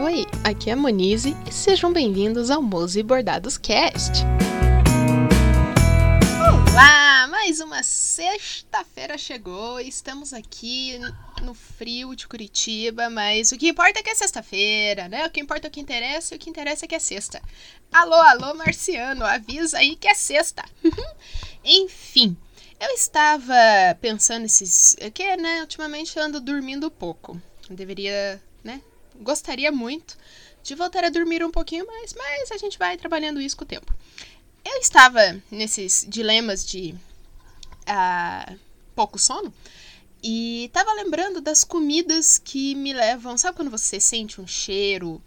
Oi, 0.00 0.26
aqui 0.44 0.70
é 0.70 0.74
a 0.74 0.76
Monize 0.76 1.36
e 1.44 1.52
sejam 1.52 1.92
bem-vindos 1.92 2.52
ao 2.52 2.62
Mose 2.62 3.02
Bordados 3.02 3.58
Cast. 3.58 4.22
Olá, 6.70 7.26
mais 7.26 7.58
uma 7.58 7.82
sexta-feira 7.82 9.18
chegou. 9.18 9.80
Estamos 9.80 10.32
aqui 10.32 11.00
no 11.42 11.52
frio 11.52 12.14
de 12.14 12.28
Curitiba, 12.28 13.10
mas 13.10 13.50
o 13.50 13.58
que 13.58 13.70
importa 13.70 13.98
é 13.98 14.02
que 14.04 14.10
é 14.10 14.14
sexta-feira, 14.14 15.08
né? 15.08 15.26
O 15.26 15.30
que 15.30 15.40
importa 15.40 15.66
é 15.66 15.68
o 15.68 15.72
que 15.72 15.80
interessa 15.80 16.32
e 16.32 16.36
o 16.36 16.40
que 16.40 16.48
interessa 16.48 16.84
é 16.84 16.88
que 16.88 16.94
é 16.94 17.00
sexta. 17.00 17.42
Alô, 17.90 18.14
alô, 18.14 18.54
marciano, 18.54 19.24
avisa 19.24 19.78
aí 19.78 19.96
que 19.96 20.06
é 20.06 20.14
sexta. 20.14 20.64
Enfim, 21.64 22.36
eu 22.78 22.90
estava 22.90 23.52
pensando 24.00 24.46
esses. 24.46 24.96
que, 25.12 25.36
né? 25.36 25.60
Ultimamente 25.62 26.16
eu 26.16 26.22
ando 26.22 26.40
dormindo 26.40 26.88
pouco. 26.88 27.42
Eu 27.68 27.74
deveria, 27.74 28.40
né? 28.62 28.80
Gostaria 29.20 29.72
muito 29.72 30.16
de 30.62 30.74
voltar 30.74 31.04
a 31.04 31.10
dormir 31.10 31.44
um 31.44 31.50
pouquinho 31.50 31.86
mais, 31.86 32.14
mas 32.14 32.50
a 32.52 32.56
gente 32.56 32.78
vai 32.78 32.96
trabalhando 32.96 33.40
isso 33.40 33.56
com 33.56 33.64
o 33.64 33.66
tempo. 33.66 33.94
Eu 34.64 34.76
estava 34.80 35.40
nesses 35.50 36.04
dilemas 36.08 36.64
de 36.66 36.94
uh, 37.88 38.58
pouco 38.94 39.18
sono 39.18 39.52
e 40.22 40.64
estava 40.66 40.92
lembrando 40.92 41.40
das 41.40 41.64
comidas 41.64 42.38
que 42.38 42.74
me 42.74 42.92
levam. 42.92 43.36
Sabe 43.38 43.56
quando 43.56 43.70
você 43.70 44.00
sente 44.00 44.40
um 44.40 44.46
cheiro 44.46 45.22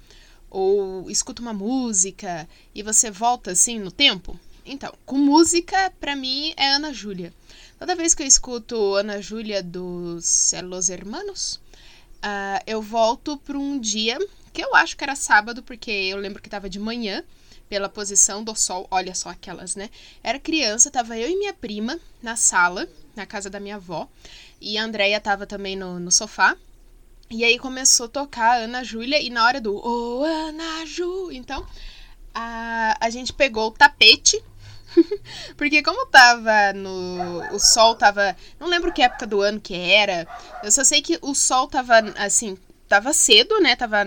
ou 0.49 1.09
escuta 1.09 1.41
uma 1.41 1.53
música 1.53 2.47
e 2.75 2.83
você 2.83 3.09
volta 3.09 3.51
assim 3.51 3.79
no 3.79 3.91
tempo? 3.91 4.39
Então, 4.65 4.93
com 5.05 5.17
música, 5.17 5.91
para 5.99 6.15
mim 6.15 6.53
é 6.55 6.69
Ana 6.69 6.93
Júlia. 6.93 7.33
Toda 7.79 7.95
vez 7.95 8.13
que 8.13 8.21
eu 8.21 8.27
escuto 8.27 8.93
Ana 8.95 9.21
Júlia 9.21 9.63
dos 9.63 10.53
Los 10.63 10.89
Hermanos, 10.89 11.59
uh, 12.23 12.63
eu 12.65 12.81
volto 12.81 13.37
para 13.37 13.57
um 13.57 13.79
dia 13.79 14.17
que 14.53 14.63
eu 14.63 14.75
acho 14.75 14.97
que 14.97 15.03
era 15.03 15.15
sábado, 15.15 15.63
porque 15.63 15.91
eu 15.91 16.17
lembro 16.17 16.41
que 16.41 16.47
estava 16.47 16.69
de 16.69 16.79
manhã, 16.79 17.23
pela 17.71 17.87
posição 17.87 18.43
do 18.43 18.53
sol. 18.53 18.85
Olha 18.91 19.15
só 19.15 19.29
aquelas, 19.29 19.77
né? 19.77 19.89
Era 20.21 20.37
criança, 20.37 20.91
tava 20.91 21.17
eu 21.17 21.29
e 21.29 21.37
minha 21.37 21.53
prima 21.53 21.97
na 22.21 22.35
sala, 22.35 22.85
na 23.15 23.25
casa 23.25 23.49
da 23.49 23.61
minha 23.61 23.77
avó, 23.77 24.09
e 24.59 24.77
a 24.77 24.83
Andrea 24.83 25.21
tava 25.21 25.47
também 25.47 25.77
no, 25.77 25.97
no 25.97 26.11
sofá. 26.11 26.57
E 27.29 27.45
aí 27.45 27.57
começou 27.57 28.07
a 28.07 28.09
tocar 28.09 28.61
Ana 28.61 28.83
Júlia, 28.83 29.21
e 29.21 29.29
na 29.29 29.45
hora 29.45 29.61
do 29.61 29.73
Ô 29.73 30.19
oh, 30.19 30.23
Ana 30.25 30.85
Ju, 30.85 31.31
então 31.31 31.65
a, 32.33 32.97
a 32.99 33.09
gente 33.09 33.31
pegou 33.31 33.69
o 33.69 33.71
tapete 33.71 34.43
Porque 35.57 35.81
como 35.81 36.05
tava 36.07 36.73
no. 36.73 37.41
O 37.53 37.59
sol 37.59 37.95
tava. 37.95 38.35
Não 38.59 38.67
lembro 38.67 38.91
que 38.91 39.01
época 39.01 39.25
do 39.25 39.41
ano 39.41 39.59
que 39.59 39.75
era. 39.75 40.27
Eu 40.63 40.71
só 40.71 40.83
sei 40.83 41.01
que 41.01 41.17
o 41.21 41.33
sol 41.33 41.67
tava 41.67 41.99
assim. 42.17 42.57
Tava 42.87 43.13
cedo, 43.13 43.57
né? 43.61 43.73
Tava 43.73 44.03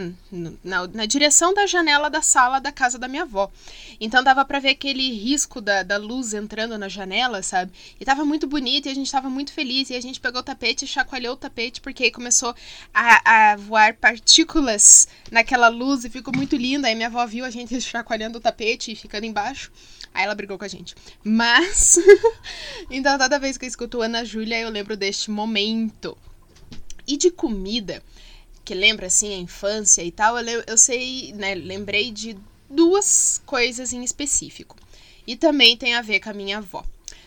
na, 0.62 0.86
na 0.88 1.06
direção 1.06 1.54
da 1.54 1.66
janela 1.66 2.10
da 2.10 2.20
sala 2.20 2.58
da 2.58 2.70
casa 2.70 2.98
da 2.98 3.08
minha 3.08 3.22
avó. 3.22 3.50
Então 3.98 4.22
dava 4.22 4.44
para 4.44 4.58
ver 4.58 4.70
aquele 4.70 5.10
risco 5.10 5.58
da, 5.62 5.82
da 5.82 5.96
luz 5.96 6.34
entrando 6.34 6.76
na 6.76 6.86
janela, 6.86 7.42
sabe? 7.42 7.72
E 7.98 8.04
tava 8.04 8.26
muito 8.26 8.46
bonito 8.46 8.84
e 8.86 8.90
a 8.90 8.94
gente 8.94 9.10
tava 9.10 9.30
muito 9.30 9.54
feliz. 9.54 9.88
E 9.88 9.94
a 9.94 10.02
gente 10.02 10.20
pegou 10.20 10.42
o 10.42 10.44
tapete 10.44 10.84
e 10.84 10.88
chacoalhou 10.88 11.32
o 11.32 11.38
tapete, 11.38 11.80
porque 11.80 12.04
aí 12.04 12.10
começou 12.10 12.54
a, 12.92 13.52
a 13.52 13.56
voar 13.56 13.94
partículas 13.94 15.08
naquela 15.30 15.68
luz 15.68 16.04
e 16.04 16.10
ficou 16.10 16.36
muito 16.36 16.54
lindo. 16.54 16.86
Aí 16.86 16.94
minha 16.94 17.08
avó 17.08 17.24
viu 17.26 17.46
a 17.46 17.50
gente 17.50 17.80
chacoalhando 17.80 18.36
o 18.36 18.40
tapete 18.40 18.92
e 18.92 18.96
ficando 18.96 19.24
embaixo. 19.24 19.72
Aí 20.14 20.24
ela 20.24 20.34
brigou 20.36 20.56
com 20.56 20.64
a 20.64 20.68
gente. 20.68 20.94
Mas. 21.24 21.98
então, 22.88 23.18
toda 23.18 23.40
vez 23.40 23.58
que 23.58 23.64
eu 23.64 23.68
escuto 23.68 24.00
Ana 24.00 24.24
Júlia, 24.24 24.60
eu 24.60 24.70
lembro 24.70 24.96
deste 24.96 25.28
momento. 25.28 26.16
E 27.06 27.16
de 27.16 27.32
comida, 27.32 28.00
que 28.64 28.74
lembra 28.74 29.08
assim 29.08 29.34
a 29.34 29.38
infância 29.38 30.02
e 30.02 30.12
tal, 30.12 30.38
eu, 30.38 30.62
eu 30.68 30.78
sei, 30.78 31.32
né? 31.32 31.56
Lembrei 31.56 32.12
de 32.12 32.38
duas 32.70 33.42
coisas 33.44 33.92
em 33.92 34.04
específico. 34.04 34.76
E 35.26 35.36
também 35.36 35.76
tem 35.76 35.94
a 35.94 36.02
ver 36.02 36.20
com 36.20 36.30
a 36.30 36.34
minha 36.34 36.58
avó. 36.58 36.84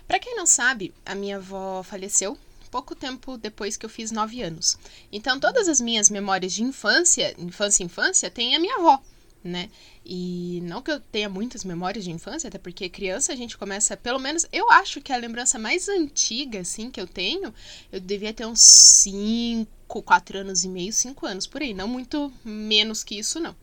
Para 0.07 0.19
quem 0.19 0.35
não 0.35 0.45
sabe, 0.45 0.93
a 1.05 1.13
minha 1.13 1.35
avó 1.35 1.83
faleceu 1.83 2.37
pouco 2.71 2.95
tempo 2.95 3.37
depois 3.37 3.75
que 3.75 3.85
eu 3.85 3.89
fiz 3.89 4.11
nove 4.11 4.41
anos. 4.41 4.77
Então, 5.11 5.39
todas 5.39 5.67
as 5.67 5.81
minhas 5.81 6.09
memórias 6.09 6.53
de 6.53 6.63
infância, 6.63 7.35
infância, 7.37 7.83
infância, 7.83 8.31
tem 8.31 8.55
a 8.55 8.59
minha 8.59 8.75
avó 8.75 9.01
né? 9.47 9.69
E 10.05 10.59
não 10.63 10.81
que 10.81 10.91
eu 10.91 10.99
tenha 10.99 11.29
muitas 11.29 11.63
memórias 11.63 12.03
de 12.03 12.11
infância, 12.11 12.47
até 12.47 12.57
porque 12.57 12.89
criança 12.89 13.33
a 13.33 13.35
gente 13.35 13.57
começa, 13.57 13.97
pelo 13.97 14.19
menos, 14.19 14.45
eu 14.51 14.69
acho 14.71 15.01
que 15.01 15.11
a 15.11 15.17
lembrança 15.17 15.57
mais 15.57 15.87
antiga, 15.89 16.59
assim, 16.59 16.91
que 16.91 16.99
eu 16.99 17.07
tenho, 17.07 17.53
eu 17.91 17.99
devia 17.99 18.33
ter 18.33 18.45
uns 18.45 18.61
5, 18.61 20.03
4 20.03 20.39
anos 20.39 20.63
e 20.63 20.69
meio, 20.69 20.93
5 20.93 21.25
anos 21.25 21.47
por 21.47 21.61
aí, 21.61 21.73
não 21.73 21.87
muito 21.87 22.31
menos 22.43 23.03
que 23.03 23.17
isso, 23.17 23.39
não. 23.39 23.55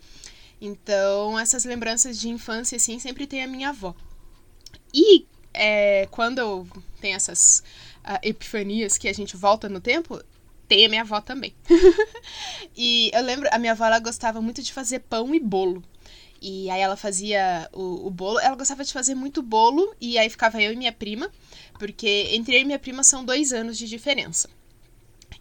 Então, 0.60 1.38
essas 1.38 1.64
lembranças 1.64 2.18
de 2.18 2.28
infância, 2.28 2.76
assim, 2.76 2.98
sempre 2.98 3.26
tem 3.26 3.42
a 3.42 3.46
minha 3.46 3.68
avó. 3.68 3.94
E 4.92 5.26
é, 5.52 6.08
quando 6.10 6.38
eu 6.38 6.66
tenho 7.00 7.16
essas 7.16 7.62
uh, 8.04 8.18
epifanias 8.22 8.98
que 8.98 9.08
a 9.08 9.12
gente 9.12 9.36
volta 9.36 9.68
no 9.68 9.80
tempo, 9.80 10.22
tem 10.68 10.86
a 10.86 10.88
minha 10.88 11.02
avó 11.02 11.20
também. 11.20 11.54
e 12.76 13.10
eu 13.12 13.22
lembro, 13.22 13.48
a 13.52 13.58
minha 13.58 13.72
avó 13.72 13.84
ela 13.86 13.98
gostava 13.98 14.40
muito 14.40 14.62
de 14.62 14.72
fazer 14.72 15.00
pão 15.00 15.34
e 15.34 15.40
bolo. 15.40 15.82
E 16.40 16.68
aí 16.68 16.80
ela 16.80 16.96
fazia 16.96 17.68
o, 17.72 18.06
o, 18.06 18.10
bolo. 18.10 18.38
Ela 18.38 18.54
gostava 18.54 18.84
de 18.84 18.92
fazer 18.92 19.14
muito 19.14 19.42
bolo. 19.42 19.94
E 20.00 20.18
aí 20.18 20.28
ficava 20.28 20.60
eu 20.60 20.72
e 20.72 20.76
minha 20.76 20.92
prima. 20.92 21.30
Porque 21.78 22.28
entre 22.32 22.56
eu 22.56 22.60
e 22.60 22.64
minha 22.64 22.78
prima 22.78 23.02
são 23.02 23.24
dois 23.24 23.52
anos 23.52 23.78
de 23.78 23.88
diferença. 23.88 24.48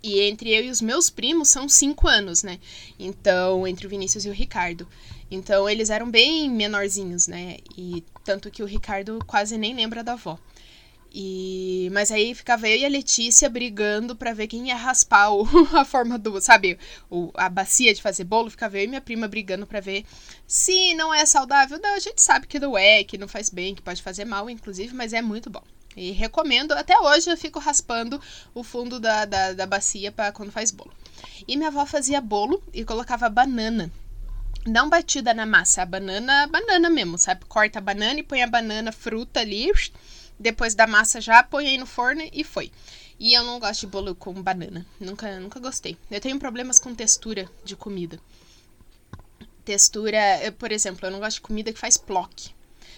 E 0.01 0.22
entre 0.22 0.50
eu 0.53 0.63
e 0.63 0.69
os 0.69 0.81
meus 0.81 1.09
primos 1.09 1.50
são 1.50 1.67
cinco 1.67 2.07
anos, 2.07 2.44
né? 2.44 2.59
Então, 3.00 3.67
entre 3.67 3.85
o 3.85 3.89
Vinícius 3.89 4.25
e 4.25 4.29
o 4.29 4.33
Ricardo. 4.33 4.88
Então, 5.29 5.69
eles 5.69 5.89
eram 5.89 6.09
bem 6.09 6.50
menorzinhos, 6.50 7.28
né? 7.28 7.57
E 7.78 8.03
tanto 8.23 8.51
que 8.51 8.63
o 8.63 8.66
Ricardo 8.66 9.19
quase 9.25 9.57
nem 9.57 9.73
lembra 9.73 10.03
da 10.03 10.13
avó. 10.13 10.38
E 11.13 11.90
mas 11.91 12.12
aí 12.12 12.34
ficava 12.34 12.68
eu 12.68 12.78
e 12.78 12.85
a 12.85 12.90
Letícia 12.90 13.47
brigando 13.47 14.16
para 14.16 14.34
ver 14.34 14.47
quem 14.47 14.69
ia 14.69 14.75
raspar 14.75 15.29
o, 15.31 15.47
a 15.78 15.85
forma 15.85 16.18
do, 16.18 16.41
sabe, 16.41 16.79
o, 17.07 17.31
a 17.35 17.47
bacia 17.50 17.94
de 17.94 18.01
fazer 18.01 18.24
bolo, 18.24 18.50
ficava 18.50 18.79
eu 18.79 18.85
e 18.85 18.88
minha 18.88 19.01
prima 19.01 19.28
brigando 19.28 19.68
para 19.68 19.79
ver 19.79 20.06
se 20.47 20.96
não 20.96 21.13
é 21.13 21.24
saudável. 21.25 21.79
Não, 21.79 21.96
a 21.96 22.00
gente 22.00 22.19
sabe 22.19 22.47
que 22.47 22.59
não 22.59 22.75
é, 22.75 23.03
que 23.03 23.18
não 23.18 23.28
faz 23.28 23.50
bem, 23.51 23.75
que 23.75 23.81
pode 23.81 24.01
fazer 24.01 24.25
mal, 24.25 24.50
inclusive, 24.50 24.96
mas 24.96 25.13
é 25.13 25.22
muito 25.22 25.51
bom. 25.51 25.63
E 25.96 26.09
recomendo, 26.12 26.72
até 26.72 27.00
hoje 27.00 27.30
eu 27.30 27.38
fico 27.38 27.59
raspando 27.59 28.19
o 28.56 28.63
fundo 28.63 29.00
da, 29.00 29.25
da, 29.25 29.53
da 29.53 29.68
bacia 29.68 30.12
para 30.12 30.31
quando 30.31 30.51
faz 30.51 30.72
bolo. 30.72 30.91
E 31.47 31.56
minha 31.56 31.69
avó 31.69 31.85
fazia 31.85 32.19
bolo 32.19 32.63
e 32.74 32.84
colocava 32.84 33.30
banana 33.30 33.91
não 34.66 34.90
batida 34.90 35.34
na 35.34 35.45
massa, 35.45 35.81
a 35.81 35.85
banana, 35.85 36.47
banana 36.47 36.90
mesmo, 36.90 37.18
sabe? 37.18 37.44
Corta 37.45 37.80
a 37.80 37.81
banana 37.81 38.19
e 38.19 38.24
põe 38.24 38.41
a 38.41 38.47
banana 38.47 38.91
fruta 38.94 39.41
ali 39.41 39.69
depois 40.39 40.75
da 40.75 40.88
massa 40.88 41.21
já 41.21 41.44
põe 41.44 41.77
no 41.77 41.85
forno 41.85 42.21
e 42.31 42.44
foi. 42.44 42.71
E 43.19 43.33
eu 43.33 43.44
não 43.44 43.59
gosto 43.59 43.81
de 43.81 43.88
bolo 43.88 44.16
com 44.16 44.33
banana. 44.33 44.85
Nunca, 44.99 45.39
nunca 45.39 45.59
gostei. 45.59 45.97
Eu 46.09 46.19
tenho 46.19 46.39
problemas 46.39 46.79
com 46.79 46.94
textura 46.94 47.49
de 47.63 47.75
comida. 47.75 48.19
Textura, 49.63 50.19
por 50.57 50.71
exemplo, 50.71 51.07
eu 51.07 51.11
não 51.11 51.19
gosto 51.19 51.35
de 51.35 51.41
comida 51.41 51.71
que 51.71 51.79
faz 51.79 51.95
ploque. 51.97 52.51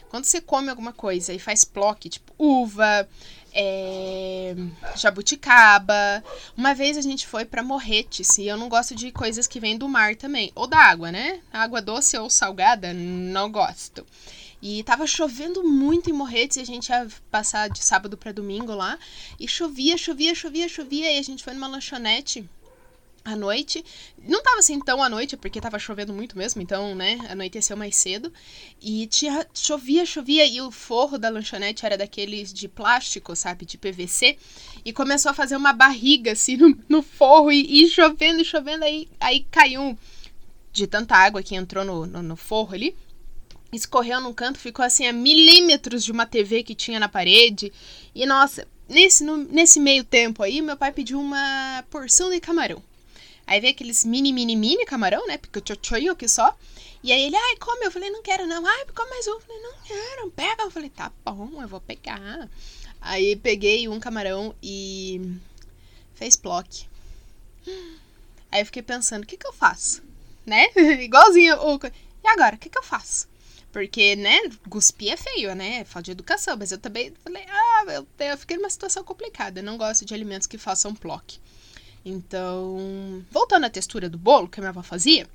Quando 0.10 0.26
você 0.26 0.40
come 0.40 0.70
alguma 0.70 0.94
coisa 0.94 1.34
e 1.34 1.40
faz 1.40 1.66
ploque, 1.66 2.10
tipo 2.10 2.34
uva, 2.38 3.08
é, 3.56 4.54
jabuticaba. 4.98 6.22
Uma 6.58 6.74
vez 6.74 6.98
a 6.98 7.02
gente 7.02 7.26
foi 7.26 7.46
para 7.46 7.64
Morretes 7.64 8.38
e 8.38 8.46
eu 8.46 8.58
não 8.58 8.68
gosto 8.68 8.94
de 8.94 9.12
coisas 9.12 9.48
que 9.48 9.60
vêm 9.60 9.78
do 9.78 9.88
mar 9.88 10.16
também. 10.16 10.52
Ou 10.54 10.68
da 10.68 10.78
água, 10.78 11.12
né? 11.12 11.40
Água 11.52 11.82
doce 11.82 12.18
ou 12.18 12.30
salgada, 12.30 12.94
não 12.94 13.50
gosto. 13.50 14.06
E 14.62 14.84
tava 14.84 15.08
chovendo 15.08 15.64
muito 15.64 16.10
em 16.10 16.14
Morretes 16.14 16.58
e 16.58 16.62
a 16.62 16.66
gente 16.66 16.90
ia 16.90 17.08
passar 17.32 17.70
de 17.70 17.84
sábado 17.84 18.18
para 18.18 18.32
domingo 18.32 18.74
lá. 18.74 19.00
E 19.40 19.48
chovia, 19.48 19.98
chovia, 19.98 20.36
chovia, 20.36 20.68
chovia. 20.68 21.12
E 21.14 21.20
a 21.20 21.24
gente 21.24 21.44
foi 21.44 21.54
numa 21.54 21.68
lanchonete 21.68 22.50
à 23.26 23.36
noite. 23.36 23.84
Não 24.20 24.42
tava 24.44 24.60
assim 24.60 24.80
tão 24.80 25.02
à 25.02 25.10
noite, 25.10 25.36
porque 25.36 25.60
tava 25.60 25.80
chovendo 25.80 26.14
muito 26.14 26.38
mesmo, 26.38 26.62
então, 26.62 26.94
né, 26.94 27.18
anoiteceu 27.28 27.76
mais 27.76 27.96
cedo. 27.96 28.32
E 28.80 29.08
tinha, 29.08 29.46
chovia, 29.54 30.06
chovia, 30.06 30.46
e 30.46 30.62
o 30.62 30.70
forro 30.72 31.18
da 31.18 31.30
lanchonete 31.30 31.86
era 31.86 31.98
daqueles 31.98 32.54
de 32.54 32.68
plástico, 32.68 33.36
sabe, 33.36 33.66
de 33.66 33.78
PVC. 33.78 34.38
E 34.86 34.94
começou 34.94 35.32
a 35.32 35.34
fazer 35.34 35.56
uma 35.56 35.74
barriga, 35.74 36.34
assim, 36.34 36.56
no, 36.56 36.78
no 36.88 37.02
forro, 37.02 37.52
e, 37.52 37.84
e 37.84 37.90
chovendo, 37.90 38.46
chovendo, 38.46 38.86
aí, 38.86 39.10
aí 39.20 39.46
caiu 39.50 39.98
de 40.72 40.86
tanta 40.86 41.16
água 41.16 41.42
que 41.42 41.56
entrou 41.56 41.84
no, 41.84 42.06
no, 42.06 42.22
no 42.22 42.36
forro 42.36 42.76
ali 42.76 42.96
escorreu 43.74 44.22
num 44.22 44.34
canto, 44.34 44.58
ficou 44.58 44.86
assim 44.86 45.06
a 45.06 45.12
milímetros 45.12 46.04
de 46.04 46.12
uma 46.12 46.26
TV 46.26 46.64
que 46.64 46.74
tinha 46.74 46.98
na 46.98 47.10
parede. 47.10 47.74
E 48.14 48.26
nossa, 48.26 48.66
nesse, 48.88 49.24
no, 49.24 49.36
nesse 49.38 49.82
meio 49.82 50.04
tempo 50.04 50.42
aí, 50.42 50.62
meu 50.62 50.78
pai 50.78 50.94
pediu 50.94 51.20
uma 51.20 51.84
porção 51.90 52.30
de 52.30 52.40
camarão. 52.40 52.82
Aí 53.48 53.60
veio 53.60 53.74
aqueles 53.74 54.04
mini, 54.04 54.34
mini, 54.34 54.56
mini 54.56 54.86
camarão, 54.86 55.26
né? 55.28 55.38
Porque 55.38 55.60
eu 55.74 56.12
aqui 56.12 56.28
só. 56.28 56.58
E 57.04 57.12
aí 57.12 57.24
ele, 57.24 57.36
ai, 57.36 57.56
come. 57.58 57.86
Eu 57.86 57.92
falei, 57.92 58.10
não 58.10 58.22
quero 58.22 58.48
não. 58.48 58.66
Ai, 58.66 58.86
come 58.96 59.10
mais 59.10 59.28
um. 59.28 59.32
Eu 59.32 59.40
falei, 59.40 59.62
não 59.62 59.74
quero, 59.84 60.32
pega. 60.32 60.64
Eu 60.64 60.72
falei, 60.72 60.90
tá 60.90 61.12
bom, 61.24 61.62
eu 61.62 61.68
vou 61.68 61.82
pegar. 61.82 62.50
Aí 63.02 63.36
peguei 63.36 63.88
um 63.88 64.00
camarão 64.00 64.56
e 64.62 65.38
fez 66.16 66.36
bloco. 66.36 66.88
Aí 68.52 68.62
eu 68.62 68.66
fiquei 68.66 68.82
pensando, 68.82 69.24
o 69.24 69.28
que 69.28 69.38
que 69.38 69.48
eu 69.48 69.54
faço? 69.54 70.02
né? 70.46 70.68
Igualzinho 71.02 71.58
o. 71.58 71.80
E 72.24 72.28
agora, 72.28 72.56
o 72.56 72.60
que, 72.60 72.70
que 72.70 72.78
eu 72.78 72.84
faço? 72.84 73.28
Porque, 73.72 74.16
né, 74.16 74.38
cuspir 74.70 75.12
é 75.12 75.18
feio, 75.18 75.54
né? 75.54 75.84
Falta 75.84 76.06
de 76.06 76.12
educação. 76.12 76.56
Mas 76.58 76.72
eu 76.72 76.78
também 76.78 77.14
falei, 77.24 77.44
ah, 77.50 77.84
eu, 77.88 78.08
eu 78.20 78.38
fiquei 78.38 78.56
numa 78.58 78.70
situação 78.70 79.04
complicada. 79.04 79.60
Eu 79.60 79.64
não 79.64 79.78
gosto 79.78 80.06
de 80.06 80.14
alimentos 80.14 80.48
que 80.48 80.58
façam 80.58 80.96
ploque. 80.96 81.40
Então, 82.06 83.26
voltando 83.32 83.66
à 83.66 83.70
textura 83.70 84.08
do 84.08 84.18
bolo 84.18 84.48
que 84.48 84.60
a 84.60 84.62
minha 84.62 84.70
avó 84.70 84.84
fazia, 84.84 85.28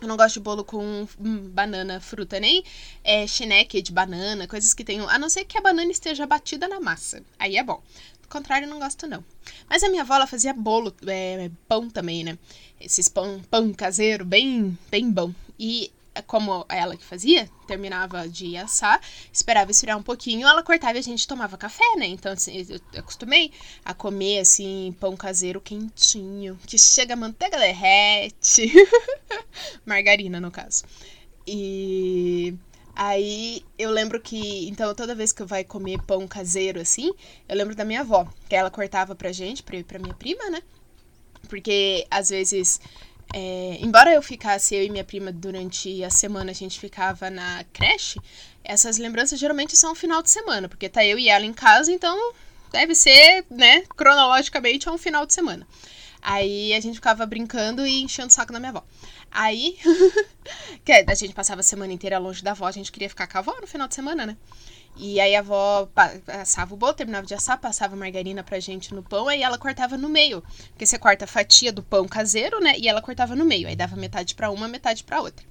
eu 0.00 0.08
não 0.08 0.16
gosto 0.16 0.34
de 0.34 0.40
bolo 0.40 0.64
com 0.64 1.06
hum, 1.20 1.50
banana, 1.50 2.00
fruta, 2.00 2.40
nem 2.40 2.64
é, 3.04 3.26
chineque 3.26 3.82
de 3.82 3.92
banana, 3.92 4.46
coisas 4.46 4.72
que 4.72 4.84
tenham. 4.84 5.08
A 5.08 5.18
não 5.18 5.28
ser 5.28 5.44
que 5.44 5.58
a 5.58 5.60
banana 5.60 5.90
esteja 5.90 6.26
batida 6.26 6.66
na 6.66 6.80
massa. 6.80 7.22
Aí 7.38 7.56
é 7.56 7.64
bom. 7.64 7.82
Do 8.22 8.28
contrário, 8.28 8.68
não 8.68 8.78
gosto, 8.78 9.06
não. 9.06 9.24
Mas 9.68 9.82
a 9.82 9.88
minha 9.88 10.02
avó, 10.02 10.14
ela 10.14 10.26
fazia 10.26 10.54
bolo, 10.54 10.94
é, 11.06 11.50
pão 11.66 11.90
também, 11.90 12.24
né? 12.24 12.38
Esses 12.80 13.08
pão, 13.08 13.42
pão 13.50 13.72
caseiro, 13.74 14.24
bem, 14.24 14.78
bem 14.90 15.10
bom. 15.10 15.32
E 15.58 15.90
como 16.22 16.64
ela 16.68 16.96
que 16.96 17.04
fazia, 17.04 17.48
terminava 17.66 18.28
de 18.28 18.56
assar, 18.56 19.00
esperava 19.32 19.70
esfriar 19.70 19.96
um 19.98 20.02
pouquinho, 20.02 20.46
ela 20.46 20.62
cortava 20.62 20.96
e 20.96 21.00
a 21.00 21.02
gente 21.02 21.26
tomava 21.26 21.56
café, 21.56 21.84
né? 21.96 22.06
Então, 22.06 22.32
assim, 22.32 22.66
eu 22.68 22.80
acostumei 22.98 23.52
a 23.84 23.94
comer, 23.94 24.40
assim, 24.40 24.94
pão 24.98 25.16
caseiro 25.16 25.60
quentinho, 25.60 26.58
que 26.66 26.78
chega 26.78 27.14
a 27.14 27.16
manteiga 27.16 27.58
derrete. 27.58 28.72
Margarina, 29.84 30.40
no 30.40 30.50
caso. 30.50 30.84
E 31.46 32.54
aí 32.94 33.64
eu 33.78 33.90
lembro 33.90 34.20
que, 34.20 34.68
então, 34.68 34.94
toda 34.94 35.14
vez 35.14 35.32
que 35.32 35.42
eu 35.42 35.46
vai 35.46 35.64
comer 35.64 36.02
pão 36.02 36.26
caseiro, 36.26 36.80
assim, 36.80 37.12
eu 37.48 37.56
lembro 37.56 37.74
da 37.74 37.84
minha 37.84 38.00
avó, 38.00 38.26
que 38.48 38.54
ela 38.54 38.70
cortava 38.70 39.14
pra 39.14 39.32
gente, 39.32 39.62
pra, 39.62 39.82
pra 39.84 39.98
minha 39.98 40.14
prima, 40.14 40.50
né? 40.50 40.62
Porque 41.48 42.06
às 42.10 42.28
vezes 42.28 42.80
é, 43.34 43.78
embora 43.80 44.12
eu 44.12 44.22
ficasse, 44.22 44.74
eu 44.74 44.84
e 44.84 44.90
minha 44.90 45.04
prima, 45.04 45.30
durante 45.30 46.02
a 46.02 46.10
semana, 46.10 46.50
a 46.50 46.54
gente 46.54 46.80
ficava 46.80 47.28
na 47.28 47.64
creche, 47.72 48.20
essas 48.64 48.98
lembranças 48.98 49.38
geralmente 49.38 49.76
são 49.76 49.94
final 49.94 50.22
de 50.22 50.30
semana, 50.30 50.68
porque 50.68 50.88
tá 50.88 51.04
eu 51.04 51.18
e 51.18 51.28
ela 51.28 51.44
em 51.44 51.52
casa, 51.52 51.92
então 51.92 52.32
deve 52.72 52.94
ser, 52.94 53.44
né, 53.50 53.82
cronologicamente, 53.96 54.88
é 54.88 54.92
um 54.92 54.98
final 54.98 55.26
de 55.26 55.34
semana. 55.34 55.66
Aí 56.20 56.74
a 56.74 56.80
gente 56.80 56.96
ficava 56.96 57.24
brincando 57.24 57.86
e 57.86 58.02
enchendo 58.02 58.28
o 58.28 58.32
saco 58.32 58.52
da 58.52 58.58
minha 58.58 58.70
avó. 58.70 58.84
Aí, 59.30 59.78
que 60.84 60.92
a 60.92 61.14
gente 61.14 61.34
passava 61.34 61.60
a 61.60 61.64
semana 61.64 61.92
inteira 61.92 62.18
longe 62.18 62.42
da 62.42 62.52
avó, 62.52 62.66
a 62.66 62.72
gente 62.72 62.90
queria 62.90 63.08
ficar 63.08 63.26
com 63.26 63.38
a 63.38 63.40
avó 63.40 63.56
no 63.60 63.66
final 63.66 63.86
de 63.86 63.94
semana, 63.94 64.26
né? 64.26 64.36
E 64.98 65.20
aí 65.20 65.36
a 65.36 65.38
avó 65.38 65.88
assava 66.26 66.74
o 66.74 66.76
bolo, 66.76 66.92
terminava 66.92 67.24
de 67.24 67.32
assar, 67.32 67.58
passava 67.58 67.94
margarina 67.94 68.42
pra 68.42 68.58
gente 68.58 68.92
no 68.92 69.02
pão, 69.02 69.28
aí 69.28 69.42
ela 69.42 69.56
cortava 69.56 69.96
no 69.96 70.08
meio. 70.08 70.42
Porque 70.70 70.84
você 70.84 70.98
corta 70.98 71.24
a 71.24 71.28
fatia 71.28 71.72
do 71.72 71.82
pão 71.82 72.06
caseiro, 72.08 72.60
né? 72.60 72.74
E 72.76 72.88
ela 72.88 73.00
cortava 73.00 73.36
no 73.36 73.44
meio. 73.44 73.68
Aí 73.68 73.76
dava 73.76 73.94
metade 73.94 74.34
para 74.34 74.50
uma, 74.50 74.66
metade 74.66 75.04
para 75.04 75.20
outra. 75.20 75.46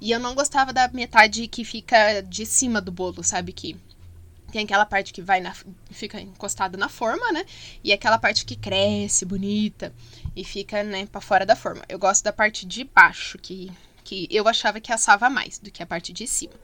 E 0.00 0.10
eu 0.10 0.20
não 0.20 0.34
gostava 0.34 0.72
da 0.72 0.88
metade 0.88 1.48
que 1.48 1.64
fica 1.64 2.20
de 2.20 2.44
cima 2.44 2.80
do 2.80 2.92
bolo, 2.92 3.24
sabe? 3.24 3.52
Que 3.52 3.76
tem 4.50 4.64
aquela 4.64 4.84
parte 4.84 5.12
que 5.12 5.22
vai 5.22 5.40
na, 5.40 5.54
fica 5.90 6.20
encostada 6.20 6.76
na 6.76 6.88
forma, 6.88 7.32
né? 7.32 7.44
E 7.82 7.92
aquela 7.92 8.18
parte 8.18 8.44
que 8.44 8.56
cresce, 8.56 9.24
bonita, 9.24 9.94
e 10.34 10.44
fica, 10.44 10.82
né, 10.82 11.06
pra 11.06 11.20
fora 11.20 11.46
da 11.46 11.56
forma. 11.56 11.82
Eu 11.88 11.98
gosto 11.98 12.24
da 12.24 12.32
parte 12.32 12.66
de 12.66 12.84
baixo, 12.84 13.38
que, 13.38 13.70
que 14.02 14.26
eu 14.30 14.46
achava 14.48 14.80
que 14.80 14.92
assava 14.92 15.30
mais 15.30 15.58
do 15.58 15.70
que 15.70 15.82
a 15.82 15.86
parte 15.86 16.12
de 16.12 16.26
cima. 16.26 16.54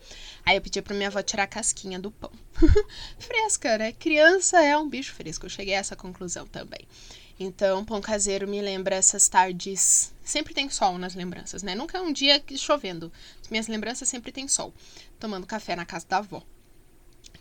Aí 0.45 0.57
eu 0.57 0.63
pedi 0.63 0.81
pra 0.81 0.95
minha 0.95 1.09
avó 1.09 1.21
tirar 1.23 1.45
a 1.45 1.47
casquinha 1.47 1.99
do 1.99 2.11
pão. 2.11 2.31
Fresca, 3.19 3.79
né? 3.79 3.93
Criança 3.93 4.63
é 4.63 4.77
um 4.77 4.89
bicho 4.89 5.15
fresco. 5.15 5.47
Eu 5.47 5.51
cheguei 5.51 5.75
a 5.75 5.79
essa 5.79 5.97
conclusão 5.97 6.47
também. 6.47 6.87
Então, 7.39 7.85
pão 7.85 8.01
caseiro 8.01 8.49
me 8.49 8.63
lembra 8.63 8.97
essas 8.97 9.29
tardes. 9.29 10.15
Sempre 10.25 10.55
tem 10.55 10.71
sol 10.71 10.99
nas 10.99 11.15
lembranças, 11.15 11.63
né? 11.63 11.75
Nunca 11.75 11.99
é 11.99 12.01
um 12.01 12.13
dia 12.13 12.43
chovendo. 12.57 13.13
As 13.43 13.49
minhas 13.49 13.69
lembranças 13.69 14.09
sempre 14.09 14.33
tem 14.33 14.49
sol. 14.49 14.73
Tomando 15.21 15.47
café 15.47 15.77
na 15.77 15.85
casa 15.85 16.07
da 16.09 16.19
avó. 16.19 16.43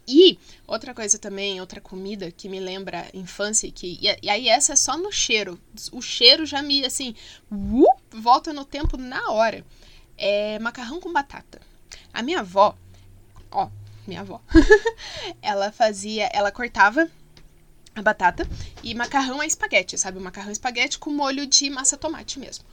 E 0.07 0.37
outra 0.67 0.93
coisa 0.93 1.17
também, 1.17 1.59
outra 1.59 1.81
comida 1.81 2.31
que 2.31 2.47
me 2.47 2.59
lembra 2.59 3.09
infância, 3.13 3.71
que, 3.71 3.97
e, 4.01 4.29
aí 4.29 4.49
essa 4.49 4.73
é 4.73 4.75
só 4.75 4.97
no 4.97 5.11
cheiro. 5.11 5.59
O 5.91 6.01
cheiro 6.01 6.45
já 6.45 6.61
me, 6.61 6.85
assim, 6.85 7.15
uh, 7.51 7.94
volta 8.19 8.53
no 8.53 8.65
tempo 8.65 8.97
na 8.97 9.31
hora. 9.31 9.65
É 10.17 10.57
macarrão 10.59 10.99
com 10.99 11.11
batata. 11.11 11.61
A 12.13 12.21
minha 12.21 12.39
avó, 12.39 12.75
ó, 13.51 13.69
minha 14.07 14.21
avó. 14.21 14.41
ela 15.41 15.71
fazia, 15.71 16.29
ela 16.33 16.51
cortava 16.51 17.09
a 17.95 18.01
batata 18.01 18.47
e 18.83 18.93
macarrão 18.93 19.41
é 19.41 19.47
espaguete, 19.47 19.97
sabe? 19.97 20.17
O 20.17 20.21
macarrão 20.21 20.49
é 20.49 20.53
espaguete 20.53 20.99
com 20.99 21.09
molho 21.09 21.45
de 21.45 21.69
massa 21.69 21.97
tomate 21.97 22.39
mesmo. 22.39 22.65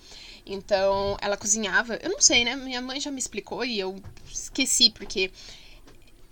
Então, 0.45 1.17
ela 1.21 1.37
cozinhava, 1.37 1.95
eu 2.03 2.11
não 2.11 2.21
sei, 2.21 2.45
né? 2.45 2.57
Minha 2.57 2.83
mãe 2.83 3.01
já 3.01 3.11
me 3.11 3.19
explicou 3.19 3.65
e 3.65 3.79
eu 3.79 4.03
esqueci 4.27 4.91
porque 4.91 5.31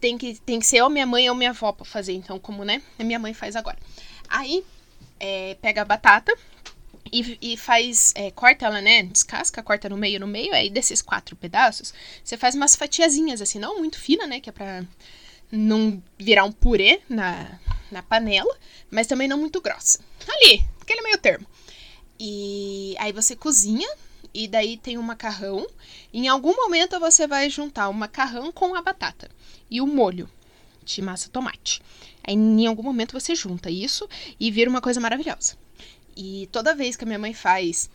tem 0.00 0.18
que, 0.18 0.34
tem 0.40 0.58
que 0.58 0.66
ser 0.66 0.82
ou 0.82 0.90
minha 0.90 1.06
mãe 1.06 1.28
ou 1.30 1.36
minha 1.36 1.50
avó 1.50 1.70
pra 1.70 1.84
fazer, 1.84 2.14
então 2.14 2.38
como, 2.38 2.64
né? 2.64 2.82
Minha 2.98 3.18
mãe 3.18 3.32
faz 3.32 3.54
agora. 3.54 3.78
Aí, 4.28 4.64
é, 5.20 5.56
pega 5.60 5.82
a 5.82 5.84
batata, 5.84 6.36
e, 7.12 7.38
e 7.40 7.56
faz, 7.56 8.12
é, 8.14 8.30
corta 8.30 8.66
ela, 8.66 8.80
né? 8.80 9.02
Descasca, 9.02 9.62
corta 9.62 9.88
no 9.88 9.96
meio, 9.96 10.20
no 10.20 10.26
meio, 10.26 10.52
aí 10.54 10.70
desses 10.70 11.02
quatro 11.02 11.36
pedaços, 11.36 11.92
você 12.22 12.36
faz 12.36 12.54
umas 12.54 12.76
fatiazinhas, 12.76 13.40
assim, 13.40 13.58
não 13.58 13.78
muito 13.78 13.98
fina, 13.98 14.26
né? 14.26 14.40
Que 14.40 14.50
é 14.50 14.52
pra 14.52 14.84
não 15.50 16.02
virar 16.18 16.44
um 16.44 16.52
purê 16.52 17.00
na, 17.08 17.58
na 17.90 18.02
panela, 18.02 18.56
mas 18.90 19.06
também 19.06 19.28
não 19.28 19.38
muito 19.38 19.60
grossa. 19.60 20.00
Ali, 20.28 20.64
aquele 20.80 21.02
meio 21.02 21.18
termo. 21.18 21.46
E 22.18 22.94
aí 22.98 23.12
você 23.12 23.34
cozinha, 23.34 23.88
e 24.32 24.46
daí 24.46 24.76
tem 24.76 24.98
o 24.98 25.02
macarrão. 25.02 25.66
Em 26.12 26.28
algum 26.28 26.54
momento 26.54 26.98
você 27.00 27.26
vai 27.26 27.50
juntar 27.50 27.88
o 27.88 27.94
macarrão 27.94 28.52
com 28.52 28.74
a 28.74 28.82
batata 28.82 29.30
e 29.70 29.80
o 29.80 29.86
molho 29.86 30.28
de 30.84 31.02
massa 31.02 31.28
tomate. 31.30 31.82
Aí 32.22 32.34
em 32.34 32.66
algum 32.66 32.82
momento 32.82 33.18
você 33.18 33.34
junta 33.34 33.70
isso 33.70 34.08
e 34.38 34.50
vira 34.50 34.70
uma 34.70 34.80
coisa 34.80 35.00
maravilhosa. 35.00 35.56
E 36.22 36.46
toda 36.48 36.74
vez 36.74 36.96
que 36.96 37.04
a 37.04 37.06
minha 37.06 37.18
mãe 37.18 37.32
faz, 37.32 37.88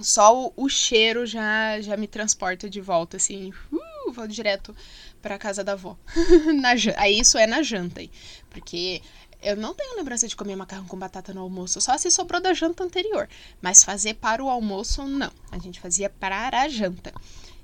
só 0.00 0.46
o, 0.46 0.52
o 0.56 0.68
cheiro 0.68 1.24
já, 1.24 1.80
já 1.80 1.96
me 1.96 2.08
transporta 2.08 2.68
de 2.68 2.80
volta, 2.80 3.16
assim. 3.16 3.52
Uh, 3.72 4.10
vou 4.12 4.26
direto 4.26 4.74
pra 5.22 5.38
casa 5.38 5.62
da 5.62 5.74
avó. 5.74 5.96
na, 6.60 6.70
aí 6.96 7.20
isso 7.20 7.38
é 7.38 7.46
na 7.46 7.62
janta, 7.62 8.00
aí, 8.00 8.10
porque 8.50 9.00
eu 9.40 9.56
não 9.56 9.72
tenho 9.72 9.94
lembrança 9.94 10.26
de 10.26 10.34
comer 10.34 10.56
macarrão 10.56 10.84
com 10.86 10.98
batata 10.98 11.32
no 11.32 11.42
almoço, 11.42 11.80
só 11.80 11.96
se 11.96 12.10
sobrou 12.10 12.40
da 12.40 12.52
janta 12.52 12.82
anterior. 12.82 13.28
Mas 13.62 13.84
fazer 13.84 14.14
para 14.14 14.42
o 14.42 14.50
almoço, 14.50 15.04
não. 15.04 15.30
A 15.52 15.58
gente 15.58 15.78
fazia 15.78 16.10
para 16.10 16.60
a 16.60 16.68
janta. 16.68 17.14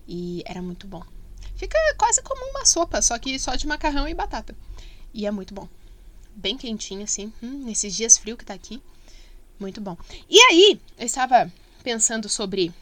E 0.06 0.44
era 0.46 0.62
muito 0.62 0.86
bom. 0.86 1.02
Fica 1.56 1.76
quase 1.98 2.22
como 2.22 2.48
uma 2.50 2.64
sopa, 2.64 3.02
só 3.02 3.18
que 3.18 3.36
só 3.40 3.56
de 3.56 3.66
macarrão 3.66 4.08
e 4.08 4.14
batata. 4.14 4.56
E 5.12 5.26
é 5.26 5.32
muito 5.32 5.52
bom. 5.52 5.68
Bem 6.32 6.56
quentinho, 6.56 7.02
assim. 7.02 7.32
Hum, 7.42 7.64
nesses 7.64 7.92
dias 7.92 8.16
frio 8.16 8.36
que 8.36 8.44
tá 8.44 8.54
aqui. 8.54 8.80
Muito 9.60 9.80
bom. 9.80 9.96
E 10.28 10.40
aí, 10.40 10.80
eu 10.98 11.04
estava 11.04 11.52
pensando 11.84 12.30
sobre 12.30 12.72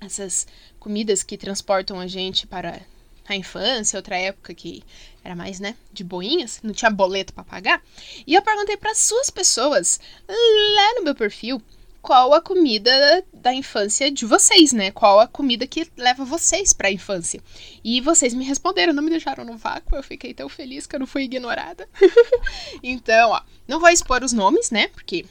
essas 0.00 0.46
comidas 0.80 1.22
que 1.22 1.36
transportam 1.36 2.00
a 2.00 2.06
gente 2.06 2.46
para 2.46 2.80
a 3.28 3.36
infância, 3.36 3.98
outra 3.98 4.16
época 4.16 4.54
que 4.54 4.82
era 5.22 5.36
mais, 5.36 5.60
né, 5.60 5.74
de 5.92 6.02
boinhas, 6.02 6.60
não 6.62 6.72
tinha 6.72 6.90
boleto 6.90 7.34
para 7.34 7.44
pagar. 7.44 7.82
E 8.26 8.34
eu 8.34 8.40
perguntei 8.40 8.76
para 8.78 8.94
suas 8.94 9.28
pessoas 9.28 10.00
lá 10.28 10.94
no 10.94 11.04
meu 11.04 11.14
perfil 11.14 11.60
qual 12.00 12.32
a 12.32 12.40
comida 12.40 13.24
da 13.32 13.52
infância 13.52 14.12
de 14.12 14.24
vocês, 14.24 14.72
né? 14.72 14.92
Qual 14.92 15.18
a 15.18 15.26
comida 15.26 15.66
que 15.66 15.90
leva 15.96 16.24
vocês 16.24 16.72
para 16.72 16.86
a 16.86 16.92
infância? 16.92 17.42
E 17.82 18.00
vocês 18.00 18.32
me 18.32 18.44
responderam, 18.44 18.92
não 18.92 19.02
me 19.02 19.10
deixaram 19.10 19.44
no 19.44 19.56
vácuo, 19.56 19.96
eu 19.96 20.04
fiquei 20.04 20.32
tão 20.32 20.48
feliz 20.48 20.86
que 20.86 20.94
eu 20.94 21.00
não 21.00 21.06
fui 21.06 21.24
ignorada. 21.24 21.88
então, 22.80 23.30
ó, 23.30 23.42
não 23.66 23.80
vou 23.80 23.88
expor 23.88 24.22
os 24.22 24.32
nomes, 24.32 24.70
né? 24.70 24.86
Porque 24.86 25.26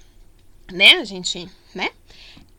né? 0.72 0.93
A 0.95 1.03
gente, 1.03 1.48
né? 1.74 1.89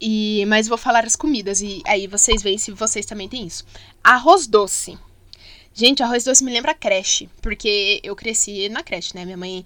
E, 0.01 0.45
mas 0.47 0.69
vou 0.69 0.77
falar 0.77 1.05
as 1.05 1.17
comidas 1.17 1.61
e 1.61 1.83
aí 1.87 2.07
vocês 2.07 2.43
veem 2.43 2.59
se 2.59 2.71
vocês 2.71 3.07
também 3.07 3.29
têm 3.29 3.47
isso. 3.47 3.65
Arroz 4.05 4.47
doce. 4.47 4.99
Gente, 5.73 6.03
arroz 6.03 6.25
doce 6.25 6.43
me 6.43 6.51
lembra 6.51 6.75
creche, 6.75 7.29
porque 7.43 8.01
eu 8.03 8.17
cresci 8.17 8.69
na 8.71 8.83
creche, 8.83 9.15
né? 9.15 9.27
Minha 9.27 9.37
mãe, 9.37 9.65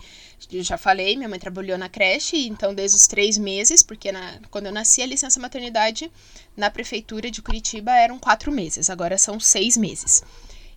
eu 0.51 0.63
já 0.63 0.77
falei, 0.77 1.17
minha 1.17 1.29
mãe 1.29 1.39
trabalhou 1.39 1.79
na 1.79 1.89
creche, 1.89 2.49
então 2.49 2.75
desde 2.75 2.97
os 2.97 3.07
três 3.07 3.39
meses, 3.39 3.81
porque 3.81 4.11
na, 4.11 4.41
quando 4.51 4.67
eu 4.67 4.73
nasci 4.73 5.03
a 5.03 5.07
licença 5.07 5.39
maternidade 5.39 6.11
na 6.57 6.69
prefeitura 6.69 7.31
de 7.31 7.41
Curitiba 7.41 7.93
eram 7.93 8.19
quatro 8.19 8.51
meses, 8.51 8.91
agora 8.91 9.17
são 9.17 9.39
seis 9.39 9.77
meses. 9.77 10.25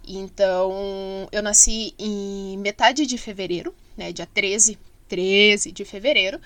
Então 0.08 1.27
eu 1.32 1.41
nasci 1.41 1.96
em 1.98 2.58
metade 2.58 3.05
de 3.05 3.17
fevereiro, 3.17 3.74
né? 3.98 4.12
Dia 4.12 4.27
13, 4.32 4.77
13 5.08 5.72
de 5.72 5.86
fevereiro. 5.86 6.39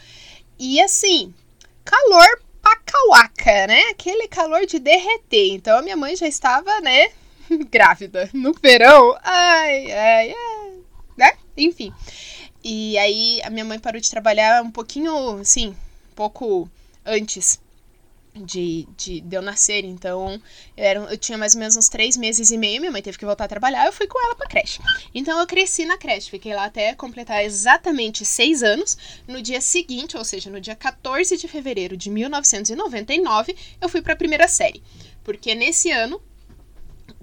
E 0.60 0.82
assim, 0.82 1.34
calor 1.86 2.42
pacauaca, 2.62 3.68
né? 3.68 3.82
Aquele 3.90 4.28
calor 4.28 4.66
de 4.66 4.80
derreter. 4.80 5.54
Então 5.54 5.78
a 5.78 5.82
minha 5.82 5.98
mãe 5.98 6.16
já 6.16 6.28
estava, 6.28 6.82
né, 6.82 7.10
grávida 7.70 8.30
no 8.34 8.54
verão. 8.54 9.18
Ai, 9.24 9.92
ai, 9.92 10.34
ai, 10.36 10.74
né? 11.18 11.34
Enfim. 11.56 11.94
E 12.64 12.98
aí 12.98 13.42
a 13.44 13.50
minha 13.50 13.66
mãe 13.66 13.80
parou 13.80 14.02
de 14.02 14.10
trabalhar 14.10 14.64
um 14.64 14.72
pouquinho, 14.72 15.40
assim, 15.40 15.70
um 15.70 16.16
pouco 16.16 16.70
antes 17.06 17.60
de, 18.38 18.88
de, 18.96 19.22
de 19.22 19.36
eu 19.36 19.42
nascer. 19.42 19.84
Então, 19.84 20.42
eu, 20.76 20.84
era, 20.84 21.00
eu 21.00 21.18
tinha 21.18 21.38
mais 21.38 21.54
ou 21.54 21.60
menos 21.60 21.76
uns 21.76 21.90
três 21.90 22.16
meses 22.16 22.52
e 22.52 22.58
meio. 22.58 22.80
Minha 22.80 22.92
mãe 22.92 23.02
teve 23.02 23.18
que 23.18 23.26
voltar 23.26 23.46
a 23.46 23.48
trabalhar. 23.48 23.86
Eu 23.86 23.94
fui 23.94 24.08
com 24.08 24.24
ela 24.24 24.36
pra 24.36 24.48
creche. 24.48 24.80
Então, 25.14 25.40
eu 25.40 25.48
cresci 25.48 25.86
na 25.86 25.98
creche. 25.98 26.30
Fiquei 26.30 26.54
lá 26.54 26.66
até 26.66 26.94
completar 26.96 27.44
exatamente 27.44 28.26
seis 28.26 28.64
anos. 28.64 28.98
No 29.28 29.42
dia 29.42 29.62
seguinte, 29.62 30.18
ou 30.18 30.24
seja, 30.24 30.50
no 30.50 30.62
dia 30.62 30.76
14 30.76 31.38
de 31.38 31.48
fevereiro 31.48 31.98
de 31.98 32.10
1999, 32.10 33.56
eu 33.82 33.90
fui 33.90 34.02
pra 34.02 34.16
primeira 34.16 34.48
série. 34.48 34.82
Porque 35.24 35.54
nesse 35.54 35.92
ano 35.92 36.22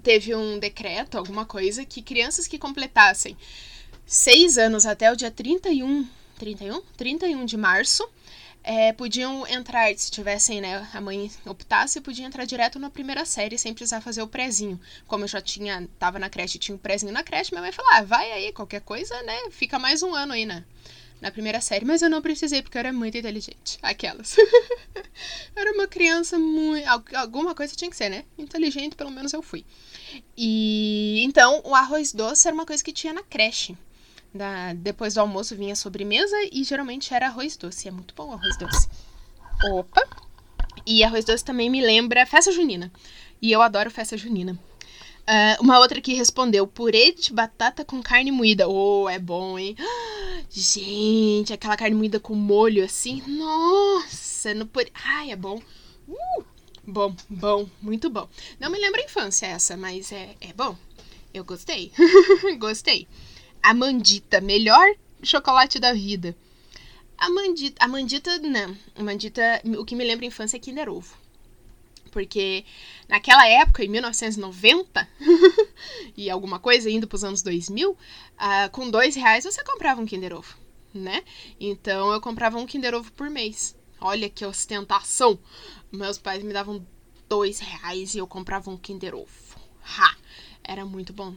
teve 0.03 0.35
um 0.35 0.59
decreto, 0.59 1.17
alguma 1.17 1.45
coisa, 1.45 1.83
que 1.83 2.01
crianças 2.01 2.47
que 2.47 2.59
completassem 2.59 3.35
seis 4.05 4.57
anos 4.57 4.85
até 4.85 5.11
o 5.11 5.15
dia 5.15 5.31
31. 5.31 6.07
31? 6.37 6.81
31 6.97 7.45
de 7.45 7.57
março 7.57 8.07
é, 8.65 8.91
podiam 8.91 9.45
entrar, 9.47 9.95
se 9.95 10.09
tivessem, 10.09 10.59
né, 10.59 10.89
a 10.91 10.99
mãe 10.99 11.31
optasse, 11.45 12.01
podia 12.01 12.25
entrar 12.25 12.45
direto 12.45 12.79
na 12.79 12.89
primeira 12.89 13.23
série 13.23 13.59
sem 13.59 13.75
precisar 13.75 14.01
fazer 14.01 14.23
o 14.23 14.27
prézinho. 14.27 14.81
Como 15.05 15.23
eu 15.23 15.27
já 15.27 15.39
tinha, 15.39 15.87
tava 15.99 16.17
na 16.17 16.31
creche, 16.31 16.57
tinha 16.57 16.73
um 16.73 16.79
prézinho 16.79 17.13
na 17.13 17.21
creche, 17.21 17.51
minha 17.51 17.61
mãe 17.61 17.71
falou, 17.71 17.91
ah, 17.91 18.01
vai 18.01 18.31
aí, 18.31 18.51
qualquer 18.51 18.81
coisa, 18.81 19.21
né, 19.21 19.51
fica 19.51 19.77
mais 19.77 20.01
um 20.01 20.15
ano 20.15 20.33
aí, 20.33 20.47
né, 20.47 20.65
na 21.21 21.29
primeira 21.29 21.61
série. 21.61 21.85
Mas 21.85 22.01
eu 22.01 22.09
não 22.09 22.23
precisei, 22.23 22.63
porque 22.63 22.75
eu 22.75 22.79
era 22.79 22.91
muito 22.91 23.15
inteligente, 23.15 23.77
aquelas. 23.83 24.35
era 25.55 25.71
uma 25.71 25.87
criança 25.87 26.39
muito, 26.39 26.87
alguma 27.15 27.53
coisa 27.53 27.75
tinha 27.75 27.89
que 27.91 27.95
ser, 27.95 28.09
né, 28.09 28.25
inteligente, 28.35 28.95
pelo 28.95 29.11
menos 29.11 29.31
eu 29.31 29.43
fui. 29.43 29.63
E, 30.35 31.21
então, 31.23 31.61
o 31.63 31.75
arroz 31.75 32.11
doce 32.11 32.47
era 32.47 32.55
uma 32.55 32.65
coisa 32.65 32.83
que 32.83 32.91
tinha 32.91 33.13
na 33.13 33.21
creche. 33.21 33.77
Da, 34.35 34.73
depois 34.73 35.13
do 35.13 35.21
almoço 35.21 35.55
vinha 35.55 35.77
sobremesa 35.77 36.35
e 36.51 36.61
geralmente 36.65 37.13
era 37.13 37.27
arroz 37.27 37.55
doce. 37.55 37.87
É 37.87 37.91
muito 37.91 38.13
bom 38.13 38.33
arroz 38.33 38.57
doce. 38.57 38.89
Opa! 39.71 40.05
E 40.85 41.05
arroz 41.05 41.23
doce 41.23 41.41
também 41.41 41.69
me 41.69 41.79
lembra 41.79 42.25
festa 42.25 42.51
junina. 42.51 42.91
E 43.41 43.49
eu 43.49 43.61
adoro 43.61 43.89
festa 43.89 44.17
junina. 44.17 44.59
Uh, 45.21 45.63
uma 45.63 45.79
outra 45.79 46.01
que 46.01 46.13
respondeu: 46.13 46.67
purê 46.67 47.13
de 47.13 47.31
batata 47.31 47.85
com 47.85 48.03
carne 48.03 48.29
moída. 48.29 48.67
Oh, 48.67 49.07
é 49.07 49.17
bom, 49.17 49.57
hein? 49.57 49.73
Gente, 50.51 51.53
aquela 51.53 51.77
carne 51.77 51.95
moída 51.95 52.19
com 52.19 52.35
molho 52.35 52.83
assim. 52.83 53.23
Nossa, 53.25 54.53
no 54.53 54.65
purê. 54.65 54.91
Ai, 54.93 55.31
é 55.31 55.35
bom. 55.37 55.61
Uh, 56.09 56.43
bom, 56.85 57.15
bom, 57.29 57.69
muito 57.81 58.09
bom. 58.09 58.27
Não 58.59 58.69
me 58.69 58.77
lembra 58.79 58.99
a 58.99 59.05
infância 59.05 59.45
essa, 59.45 59.77
mas 59.77 60.11
é, 60.11 60.35
é 60.41 60.51
bom. 60.51 60.75
Eu 61.33 61.45
gostei. 61.45 61.93
gostei. 62.59 63.07
A 63.65 63.73
Mandita, 63.73 64.39
melhor 64.39 64.95
chocolate 65.23 65.79
da 65.79 65.91
vida. 65.91 66.37
A 67.17 67.31
Mandita, 67.31 67.83
a 67.83 67.87
Mandita, 67.87 68.37
não. 68.37 68.77
A 68.93 69.01
Mandita, 69.01 69.41
o 69.79 69.83
que 69.83 69.95
me 69.95 70.03
lembra 70.03 70.27
infância 70.27 70.55
é 70.55 70.59
Kinder 70.59 70.87
Ovo. 70.87 71.17
Porque 72.11 72.63
naquela 73.09 73.47
época, 73.47 73.83
em 73.83 73.87
1990, 73.87 75.09
e 76.15 76.29
alguma 76.29 76.59
coisa, 76.59 76.91
indo 76.91 77.07
para 77.07 77.15
os 77.15 77.23
anos 77.23 77.41
2000, 77.41 77.89
uh, 77.89 77.97
com 78.71 78.87
dois 78.87 79.15
reais 79.15 79.45
você 79.45 79.63
comprava 79.63 79.99
um 79.99 80.05
Kinder 80.05 80.35
Ovo, 80.35 80.55
né? 80.93 81.23
Então 81.59 82.13
eu 82.13 82.21
comprava 82.21 82.59
um 82.59 82.67
Kinder 82.67 82.93
Ovo 82.93 83.11
por 83.13 83.31
mês. 83.31 83.75
Olha 83.99 84.29
que 84.29 84.45
ostentação! 84.45 85.39
Meus 85.91 86.19
pais 86.19 86.43
me 86.43 86.53
davam 86.53 86.85
dois 87.27 87.57
reais 87.57 88.13
e 88.13 88.19
eu 88.19 88.27
comprava 88.27 88.69
um 88.69 88.77
Kinder 88.77 89.15
Ovo. 89.15 89.59
Ha! 89.81 90.15
Era 90.63 90.85
muito 90.85 91.11
bom. 91.11 91.33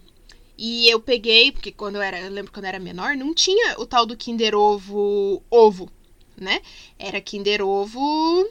E 0.58 0.90
eu 0.90 0.98
peguei, 0.98 1.52
porque 1.52 1.70
quando 1.70 1.96
eu 1.96 2.02
era, 2.02 2.20
eu 2.20 2.30
lembro 2.30 2.52
quando 2.52 2.64
eu 2.64 2.70
era 2.70 2.80
menor, 2.80 3.16
não 3.16 3.32
tinha 3.32 3.78
o 3.78 3.86
tal 3.86 4.04
do 4.04 4.16
Kinder 4.16 4.56
Ovo 4.56 5.40
ovo, 5.48 5.88
né? 6.36 6.60
Era 6.98 7.20
Kinder 7.20 7.64
Ovo 7.64 8.44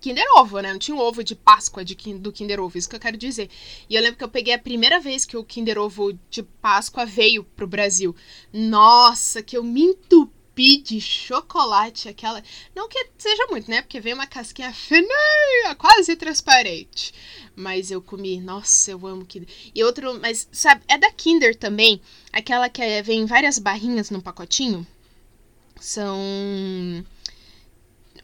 Kinder 0.00 0.26
Ovo, 0.36 0.58
né? 0.58 0.72
Não 0.72 0.80
tinha 0.80 0.96
um 0.96 1.00
ovo 1.00 1.22
de 1.22 1.36
Páscoa 1.36 1.84
de, 1.84 1.94
do 2.14 2.32
Kinder 2.32 2.58
Ovo, 2.58 2.76
isso 2.76 2.88
que 2.88 2.96
eu 2.96 3.00
quero 3.00 3.16
dizer. 3.16 3.48
E 3.88 3.94
eu 3.94 4.02
lembro 4.02 4.18
que 4.18 4.24
eu 4.24 4.28
peguei 4.28 4.52
a 4.52 4.58
primeira 4.58 4.98
vez 4.98 5.24
que 5.24 5.36
o 5.36 5.44
Kinder 5.44 5.78
Ovo 5.78 6.18
de 6.28 6.42
Páscoa 6.42 7.06
veio 7.06 7.44
pro 7.44 7.68
Brasil. 7.68 8.14
Nossa, 8.52 9.40
que 9.40 9.56
eu 9.56 9.62
me 9.62 9.82
entupi 9.82 10.41
de 10.54 11.00
chocolate, 11.00 12.08
aquela. 12.08 12.42
Não 12.74 12.88
que 12.88 13.08
seja 13.16 13.46
muito, 13.50 13.70
né? 13.70 13.80
Porque 13.80 14.00
veio 14.00 14.14
uma 14.14 14.26
casquinha 14.26 14.72
fininha, 14.72 15.74
quase 15.78 16.14
transparente. 16.14 17.14
Mas 17.56 17.90
eu 17.90 18.02
comi, 18.02 18.40
nossa, 18.40 18.90
eu 18.90 19.06
amo 19.06 19.24
Kinder. 19.24 19.48
E 19.74 19.82
outro, 19.82 20.18
mas 20.20 20.48
sabe, 20.52 20.82
é 20.88 20.98
da 20.98 21.10
Kinder 21.10 21.56
também, 21.56 22.00
aquela 22.32 22.68
que 22.68 22.82
é, 22.82 23.02
vem 23.02 23.24
várias 23.24 23.58
barrinhas 23.58 24.10
num 24.10 24.20
pacotinho. 24.20 24.86
São 25.80 26.18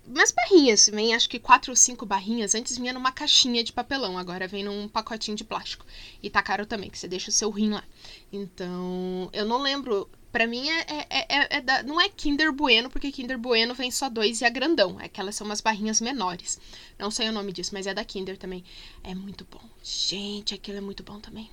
umas 0.07 0.31
barrinhas, 0.31 0.89
vem 0.89 1.15
acho 1.15 1.29
que 1.29 1.39
quatro 1.39 1.73
ou 1.73 1.77
cinco 1.77 2.07
barrinhas. 2.07 2.55
Antes 2.55 2.79
vinha 2.79 2.93
numa 2.93 3.13
caixinha 3.13 3.63
de 3.65 3.73
papelão, 3.73 4.17
agora 4.17 4.49
vem 4.49 4.65
num 4.65 4.89
pacotinho 4.89 5.37
de 5.37 5.45
plástico. 5.45 5.85
E 6.23 6.31
tá 6.31 6.43
caro 6.43 6.67
também, 6.67 6.91
que 6.91 6.99
você 6.99 7.09
deixa 7.09 7.31
o 7.31 7.33
seu 7.33 7.51
rim 7.51 7.71
lá. 7.71 7.85
Então, 8.33 9.29
eu 9.33 9.45
não 9.45 9.61
lembro 9.61 10.09
Pra 10.31 10.47
mim 10.47 10.69
é, 10.69 10.81
é, 10.89 11.07
é, 11.11 11.57
é 11.57 11.61
da, 11.61 11.83
não 11.83 12.01
é 12.01 12.09
Kinder 12.09 12.53
Bueno, 12.53 12.91
porque 12.91 13.11
Kinder 13.11 13.39
Bueno 13.39 13.75
vem 13.75 13.91
só 13.91 14.11
dois 14.11 14.41
e 14.41 14.45
é 14.45 14.51
grandão. 14.51 15.01
É 15.01 15.09
que 15.09 15.21
elas 15.21 15.35
são 15.35 15.47
umas 15.47 15.61
barrinhas 15.61 16.01
menores. 16.01 16.61
Não 16.99 17.11
sei 17.11 17.29
o 17.29 17.33
nome 17.33 17.53
disso, 17.53 17.71
mas 17.73 17.87
é 17.87 17.95
da 17.95 18.05
Kinder 18.05 18.37
também. 18.37 18.63
É 19.03 19.15
muito 19.15 19.47
bom. 19.51 19.63
Gente, 19.83 20.55
aquilo 20.55 20.79
é 20.79 20.83
muito 20.83 21.03
bom 21.03 21.19
também. 21.19 21.51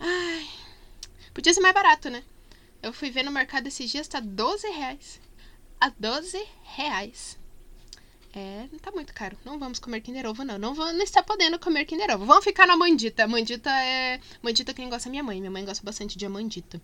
Ai. 0.00 0.48
Podia 1.32 1.54
ser 1.54 1.60
mais 1.60 1.74
barato, 1.74 2.10
né? 2.10 2.24
Eu 2.82 2.92
fui 2.92 3.10
ver 3.10 3.22
no 3.22 3.30
mercado 3.30 3.66
esses 3.66 3.90
dias, 3.90 4.08
tá 4.08 4.18
12 4.18 4.66
reais. 4.68 5.20
A 5.80 5.90
12 5.90 6.44
reais. 6.76 7.38
É, 8.32 8.66
não 8.70 8.78
tá 8.78 8.90
muito 8.90 9.12
caro. 9.12 9.36
Não 9.44 9.58
vamos 9.58 9.78
comer 9.78 10.00
Kinder 10.00 10.26
Ovo, 10.26 10.44
não. 10.44 10.58
Não, 10.58 10.74
vamos, 10.74 10.94
não 10.94 11.02
está 11.02 11.22
podendo 11.22 11.58
comer 11.58 11.84
Kinder 11.84 12.10
Ovo. 12.14 12.24
Vamos 12.24 12.44
ficar 12.44 12.66
na 12.66 12.76
mandita. 12.76 13.28
Mandita 13.28 13.70
é. 13.70 14.20
Mandita 14.42 14.74
quem 14.74 14.88
gosta 14.88 15.08
é 15.08 15.10
minha 15.10 15.22
mãe. 15.22 15.38
Minha 15.38 15.50
mãe 15.50 15.64
gosta 15.64 15.84
bastante 15.84 16.16
de 16.16 16.28
mandita. 16.28 16.80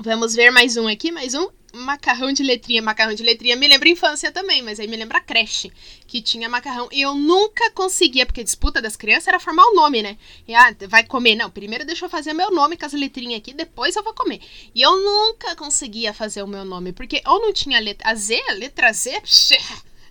Vamos 0.00 0.32
ver 0.32 0.52
mais 0.52 0.76
um 0.76 0.86
aqui, 0.86 1.10
mais 1.10 1.34
um 1.34 1.48
macarrão 1.74 2.32
de 2.32 2.44
letrinha. 2.44 2.80
Macarrão 2.80 3.14
de 3.14 3.22
letrinha 3.24 3.56
me 3.56 3.66
lembra 3.66 3.88
infância 3.88 4.30
também, 4.30 4.62
mas 4.62 4.78
aí 4.78 4.86
me 4.86 4.96
lembra 4.96 5.20
creche, 5.20 5.72
que 6.06 6.22
tinha 6.22 6.48
macarrão. 6.48 6.88
E 6.92 7.00
eu 7.00 7.16
nunca 7.16 7.68
conseguia, 7.72 8.24
porque 8.24 8.42
a 8.42 8.44
disputa 8.44 8.80
das 8.80 8.94
crianças 8.94 9.26
era 9.26 9.40
formar 9.40 9.64
o 9.64 9.74
nome, 9.74 10.00
né? 10.00 10.16
E 10.46 10.54
ah, 10.54 10.72
vai 10.88 11.02
comer. 11.04 11.34
Não, 11.34 11.50
primeiro 11.50 11.84
deixa 11.84 12.04
eu 12.04 12.08
fazer 12.08 12.32
meu 12.32 12.52
nome 12.52 12.76
com 12.76 12.86
as 12.86 12.92
letrinhas 12.92 13.40
aqui, 13.40 13.52
depois 13.52 13.96
eu 13.96 14.04
vou 14.04 14.14
comer. 14.14 14.40
E 14.72 14.80
eu 14.80 14.96
nunca 15.02 15.56
conseguia 15.56 16.14
fazer 16.14 16.44
o 16.44 16.48
meu 16.48 16.64
nome, 16.64 16.92
porque 16.92 17.20
ou 17.26 17.40
não 17.40 17.52
tinha 17.52 17.80
letra 17.80 18.08
a 18.08 18.14
Z, 18.14 18.40
letra 18.54 18.92
Z. 18.92 19.20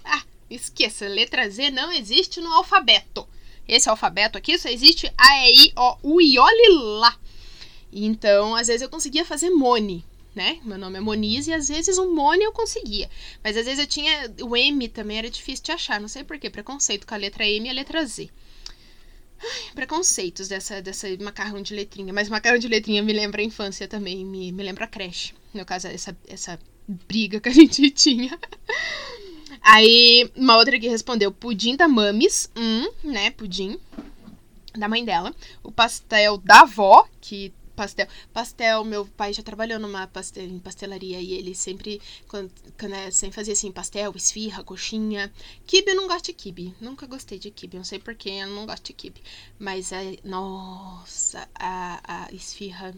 Ah, 0.04 0.24
esqueça, 0.50 1.08
letra 1.08 1.50
Z 1.50 1.72
não 1.72 1.94
existe 1.94 2.42
no 2.42 2.52
alfabeto. 2.52 3.26
Esse 3.66 3.90
alfabeto 3.90 4.38
aqui 4.38 4.58
só 4.58 4.68
existe 4.68 5.10
A, 5.18 5.48
E, 5.48 5.68
I, 5.68 5.74
O, 5.78 5.98
U 6.16 6.22
e 6.22 6.38
olhe 6.38 6.70
lá. 7.00 7.18
Então, 7.92 8.56
às 8.56 8.68
vezes 8.68 8.82
eu 8.82 8.90
conseguia 8.90 9.26
fazer 9.26 9.50
Mone, 9.50 10.06
né? 10.36 10.60
Meu 10.64 10.78
nome 10.78 10.98
é 10.98 11.02
Moniz 11.02 11.48
e 11.48 11.54
às 11.54 11.68
vezes 11.68 11.98
um 11.98 12.14
Mone 12.14 12.44
eu 12.44 12.52
conseguia. 12.52 13.10
Mas 13.44 13.58
às 13.58 13.66
vezes 13.66 13.80
eu 13.80 13.88
tinha. 13.88 14.32
O 14.42 14.56
M 14.56 14.88
também 14.90 15.18
era 15.18 15.30
difícil 15.30 15.66
de 15.66 15.72
achar, 15.72 16.00
não 16.00 16.08
sei 16.08 16.24
porquê. 16.24 16.50
Preconceito 16.50 17.08
com 17.08 17.14
a 17.14 17.18
letra 17.18 17.46
M 17.46 17.68
e 17.68 17.70
a 17.70 17.74
letra 17.74 18.06
Z. 18.06 18.30
Ai, 19.40 19.74
preconceitos 19.74 20.48
dessa, 20.48 20.82
dessa 20.82 21.08
macarrão 21.22 21.62
de 21.62 21.74
letrinha. 21.74 22.14
Mas 22.14 22.30
macarrão 22.30 22.58
de 22.58 22.68
letrinha 22.68 23.02
me 23.02 23.14
lembra 23.14 23.42
a 23.42 23.46
infância 23.46 23.88
também, 23.88 24.26
me, 24.26 24.52
me 24.52 24.64
lembra 24.64 24.86
a 24.86 24.88
creche. 24.88 25.34
No 25.54 25.66
caso, 25.66 25.88
essa, 25.88 26.16
essa 26.28 26.60
briga 26.88 27.40
que 27.40 27.50
a 27.50 27.54
gente 27.54 27.90
tinha. 27.92 28.38
Aí, 29.62 30.30
uma 30.36 30.58
outra 30.58 30.80
que 30.80 30.88
respondeu: 30.88 31.32
pudim 31.32 31.76
da 31.76 31.88
Mames. 31.88 32.50
Hum, 32.56 32.90
né? 33.04 33.32
Pudim 33.32 33.80
da 34.78 34.88
mãe 34.88 35.04
dela. 35.04 35.36
O 35.64 35.72
pastel 35.72 36.38
da 36.38 36.62
avó, 36.62 37.08
que 37.20 37.52
pastel. 37.78 38.08
Pastel, 38.34 38.84
meu 38.84 39.06
pai 39.06 39.32
já 39.32 39.44
trabalhou 39.44 39.80
numa 39.80 40.08
pastel, 40.08 40.44
em 40.44 40.58
pastelaria 40.58 41.22
e 41.22 41.34
ele 41.34 41.54
sempre, 41.54 42.02
quando, 42.28 42.52
quando 42.78 42.96
é, 42.96 43.12
sempre 43.12 43.36
fazia 43.36 43.54
assim, 43.54 43.72
pastel, 43.72 44.12
esfirra, 44.16 44.64
coxinha. 44.64 45.32
Kibe 45.68 45.92
eu 45.92 45.96
não 45.96 46.08
gosto 46.08 46.26
de 46.26 46.34
kibe. 46.34 46.76
Nunca 46.82 47.06
gostei 47.06 47.38
de 47.38 47.52
kibe. 47.52 47.78
Não 47.78 47.84
sei 47.84 48.00
porquê, 48.00 48.32
eu 48.32 48.48
não 48.48 48.66
gosto 48.66 48.88
de 48.88 48.94
kibe. 48.94 49.22
Mas, 49.60 49.92
é, 49.92 50.18
nossa, 50.24 51.48
a, 51.56 52.26
a 52.26 52.34
esfirra... 52.34 52.94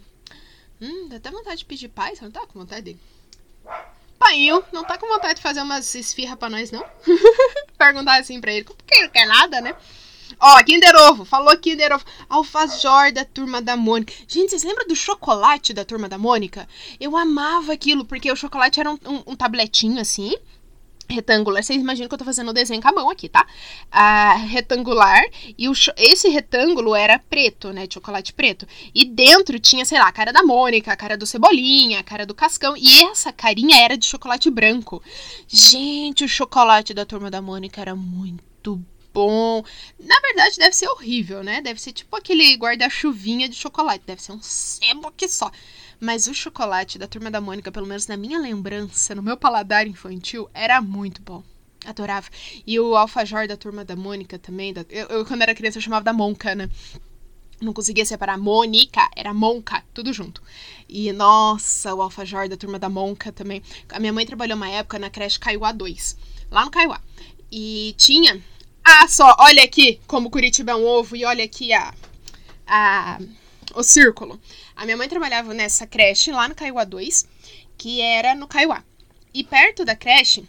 Hum, 0.81 1.09
dá 1.09 1.17
até 1.17 1.29
vontade 1.29 1.57
de 1.57 1.65
pedir 1.65 1.89
pai, 1.89 2.15
você 2.15 2.23
não 2.23 2.31
tá 2.31 2.47
com 2.47 2.57
vontade? 2.57 2.97
Painho, 4.17 4.63
não 4.71 4.85
tá 4.85 4.97
com 4.97 5.07
vontade 5.07 5.35
de 5.35 5.41
fazer 5.41 5.61
umas 5.61 5.93
esfirra 5.93 6.37
pra 6.37 6.49
nós, 6.49 6.71
não? 6.71 6.85
Perguntar 7.77 8.21
assim 8.21 8.39
pra 8.39 8.53
ele, 8.53 8.63
porque 8.63 9.01
não 9.01 9.09
quer 9.09 9.27
nada, 9.27 9.59
né? 9.59 9.75
Ó, 10.39 10.63
Kinder 10.63 10.95
Ovo, 10.95 11.23
falou 11.25 11.57
Kinder 11.57 11.93
Ovo. 11.93 12.03
Alfajor 12.29 13.11
da 13.13 13.23
Turma 13.23 13.61
da 13.61 13.77
Mônica. 13.77 14.13
Gente, 14.27 14.49
vocês 14.49 14.63
lembram 14.63 14.87
do 14.87 14.95
chocolate 14.95 15.73
da 15.73 15.85
Turma 15.85 16.09
da 16.09 16.17
Mônica? 16.17 16.67
Eu 16.99 17.15
amava 17.15 17.71
aquilo, 17.73 18.05
porque 18.05 18.31
o 18.31 18.35
chocolate 18.35 18.79
era 18.79 18.91
um, 18.91 18.99
um, 19.05 19.23
um 19.27 19.35
tabletinho 19.35 19.99
assim. 19.99 20.35
retangular. 21.09 21.63
Vocês 21.63 21.81
imaginam 21.81 22.07
que 22.07 22.13
eu 22.13 22.19
tô 22.19 22.25
fazendo 22.25 22.49
o 22.49 22.53
desenho 22.53 22.81
com 22.81 22.87
a 22.87 22.91
mão 22.91 23.09
aqui, 23.09 23.27
tá? 23.27 23.45
Ah, 23.91 24.35
retangular. 24.35 25.23
E 25.57 25.67
o, 25.67 25.73
esse 25.97 26.29
retângulo 26.29 26.95
era 26.95 27.17
preto, 27.17 27.73
né? 27.73 27.87
De 27.87 27.95
chocolate 27.95 28.31
preto. 28.31 28.67
E 28.93 29.05
dentro 29.05 29.59
tinha, 29.59 29.83
sei 29.85 29.97
lá, 29.97 30.07
a 30.07 30.11
cara 30.11 30.31
da 30.31 30.43
Mônica, 30.43 30.91
a 30.91 30.95
cara 30.95 31.17
do 31.17 31.25
Cebolinha, 31.25 31.99
a 31.99 32.03
cara 32.03 32.25
do 32.25 32.35
Cascão. 32.35 32.75
E 32.77 33.03
essa 33.05 33.33
carinha 33.33 33.83
era 33.83 33.97
de 33.97 34.05
chocolate 34.05 34.49
branco. 34.51 35.01
Gente, 35.47 36.23
o 36.23 36.29
chocolate 36.29 36.93
da 36.93 37.05
turma 37.05 37.31
da 37.31 37.41
Mônica 37.41 37.81
era 37.81 37.95
muito 37.95 38.79
bom. 39.13 39.63
Na 39.99 40.19
verdade, 40.19 40.57
deve 40.57 40.75
ser 40.75 40.87
horrível, 40.87 41.43
né? 41.43 41.61
Deve 41.61 41.81
ser 41.81 41.91
tipo 41.91 42.15
aquele 42.15 42.55
guarda-chuvinha 42.55 43.49
de 43.49 43.55
chocolate. 43.55 44.03
Deve 44.05 44.21
ser 44.21 44.31
um 44.31 44.41
sebo 44.41 45.07
aqui 45.07 45.27
só. 45.27 45.51
Mas 45.99 46.27
o 46.27 46.33
chocolate 46.33 46.97
da 46.97 47.07
Turma 47.07 47.29
da 47.29 47.41
Mônica, 47.41 47.71
pelo 47.71 47.85
menos 47.85 48.07
na 48.07 48.15
minha 48.15 48.39
lembrança, 48.39 49.13
no 49.13 49.21
meu 49.21 49.35
paladar 49.35 49.85
infantil, 49.85 50.49
era 50.53 50.81
muito 50.81 51.21
bom. 51.21 51.43
Adorava. 51.85 52.29
E 52.65 52.79
o 52.79 52.95
alfajor 52.95 53.47
da 53.47 53.57
Turma 53.57 53.83
da 53.83 53.95
Mônica 53.95 54.39
também. 54.39 54.73
Da... 54.73 54.85
Eu, 54.89 55.07
eu, 55.07 55.25
quando 55.25 55.41
era 55.41 55.55
criança, 55.55 55.77
eu 55.77 55.81
chamava 55.81 56.03
da 56.03 56.13
Monca, 56.13 56.55
né? 56.55 56.69
Não 57.61 57.73
conseguia 57.73 58.05
separar 58.05 58.37
Mônica, 58.37 59.09
era 59.15 59.33
Monca, 59.33 59.83
tudo 59.93 60.13
junto. 60.13 60.41
E, 60.87 61.11
nossa, 61.11 61.93
o 61.93 62.01
alfajor 62.01 62.47
da 62.47 62.55
Turma 62.55 62.79
da 62.79 62.87
Monca 62.87 63.33
também. 63.33 63.61
A 63.89 63.99
minha 63.99 64.13
mãe 64.13 64.25
trabalhou 64.25 64.55
uma 64.55 64.69
época 64.69 64.97
na 64.97 65.09
creche 65.09 65.37
Caiuá 65.37 65.73
2, 65.73 66.17
lá 66.49 66.63
no 66.63 66.71
Caiuá. 66.71 67.01
E 67.51 67.93
tinha... 67.97 68.41
Ah, 68.91 69.07
só, 69.07 69.35
olha 69.39 69.63
aqui 69.63 69.99
como 70.07 70.31
Curitiba 70.31 70.71
é 70.71 70.75
um 70.75 70.83
ovo 70.83 71.15
e 71.15 71.23
olha 71.23 71.43
aqui 71.43 71.71
a... 71.71 71.93
a 72.65 73.19
o 73.75 73.83
círculo. 73.83 74.41
A 74.75 74.83
minha 74.83 74.97
mãe 74.97 75.07
trabalhava 75.07 75.53
nessa 75.53 75.85
creche 75.85 76.31
lá 76.31 76.47
no 76.47 76.55
Caiuá 76.55 76.83
2, 76.83 77.27
que 77.77 78.01
era 78.01 78.33
no 78.33 78.47
Caiuá. 78.47 78.83
E 79.31 79.43
perto 79.43 79.85
da 79.85 79.95
creche, 79.95 80.43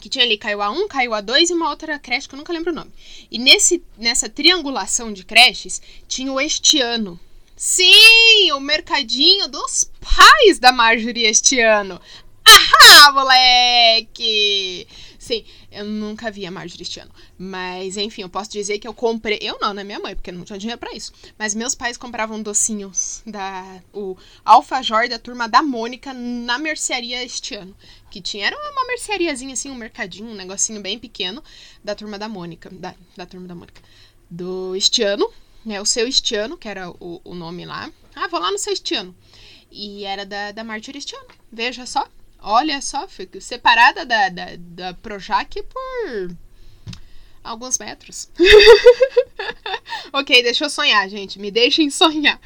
que 0.00 0.08
tinha 0.08 0.24
ali 0.24 0.38
Caiuá 0.38 0.70
1, 0.70 0.86
Caiuá 0.86 1.20
2 1.20 1.50
e 1.50 1.54
uma 1.54 1.70
outra 1.70 1.98
creche 1.98 2.28
que 2.28 2.36
eu 2.36 2.38
nunca 2.38 2.52
lembro 2.52 2.70
o 2.70 2.74
nome. 2.74 2.92
E 3.28 3.36
nesse, 3.36 3.82
nessa 3.98 4.28
triangulação 4.28 5.12
de 5.12 5.24
creches 5.24 5.82
tinha 6.06 6.32
o 6.32 6.40
Estiano. 6.40 7.18
Sim, 7.56 8.52
o 8.52 8.60
mercadinho 8.60 9.48
dos 9.48 9.90
pais 10.00 10.60
da 10.60 10.70
Marjorie 10.70 11.26
este 11.26 11.60
ano. 11.60 12.00
Ah, 12.44 13.12
moleque! 13.12 14.86
Sim, 15.22 15.44
eu 15.70 15.84
nunca 15.84 16.32
vi 16.32 16.44
a 16.44 16.50
Marjorie 16.50 16.82
este 16.82 16.98
ano. 16.98 17.12
Mas, 17.38 17.96
enfim, 17.96 18.22
eu 18.22 18.28
posso 18.28 18.50
dizer 18.50 18.80
que 18.80 18.88
eu 18.88 18.92
comprei. 18.92 19.38
Eu 19.40 19.56
não, 19.60 19.72
né? 19.72 19.84
Minha 19.84 20.00
mãe, 20.00 20.16
porque 20.16 20.32
não 20.32 20.44
tinha 20.44 20.58
dinheiro 20.58 20.80
para 20.80 20.92
isso. 20.92 21.12
Mas 21.38 21.54
meus 21.54 21.76
pais 21.76 21.96
compravam 21.96 22.42
docinhos 22.42 23.22
da. 23.24 23.80
O 23.92 24.16
alfajor 24.44 25.08
da 25.08 25.20
turma 25.20 25.48
da 25.48 25.62
Mônica 25.62 26.12
na 26.12 26.58
mercearia 26.58 27.22
este 27.22 27.54
ano. 27.54 27.72
Que 28.10 28.20
tinha. 28.20 28.48
Era 28.48 28.56
uma 28.56 28.84
merceariazinha, 28.88 29.52
assim, 29.52 29.70
um 29.70 29.76
mercadinho, 29.76 30.28
um 30.28 30.34
negocinho 30.34 30.80
bem 30.80 30.98
pequeno 30.98 31.40
da 31.84 31.94
turma 31.94 32.18
da 32.18 32.28
Mônica. 32.28 32.68
Da, 32.70 32.92
da 33.16 33.24
turma 33.24 33.46
da 33.46 33.54
Mônica. 33.54 33.80
Do 34.28 34.74
Estiano, 34.74 35.32
né? 35.64 35.80
O 35.80 35.86
seu 35.86 36.08
Estiano, 36.08 36.58
que 36.58 36.66
era 36.66 36.90
o, 36.90 37.20
o 37.22 37.32
nome 37.32 37.64
lá. 37.64 37.92
Ah, 38.16 38.26
vou 38.26 38.40
lá 38.40 38.50
no 38.50 38.58
seu 38.58 38.72
Estiano. 38.72 39.14
E 39.70 40.02
era 40.02 40.26
da, 40.26 40.50
da 40.50 40.64
Marjorie 40.64 40.98
Estiano. 40.98 41.28
Veja 41.52 41.86
só. 41.86 42.08
Olha 42.42 42.80
só, 42.80 43.06
separada 43.40 44.04
da, 44.04 44.28
da, 44.28 44.46
da 44.56 44.94
Projac 44.94 45.62
por 45.62 46.36
alguns 47.42 47.78
metros. 47.78 48.28
ok, 50.12 50.42
deixa 50.42 50.64
eu 50.64 50.70
sonhar, 50.70 51.08
gente. 51.08 51.38
Me 51.38 51.50
deixem 51.50 51.88
sonhar. 51.88 52.40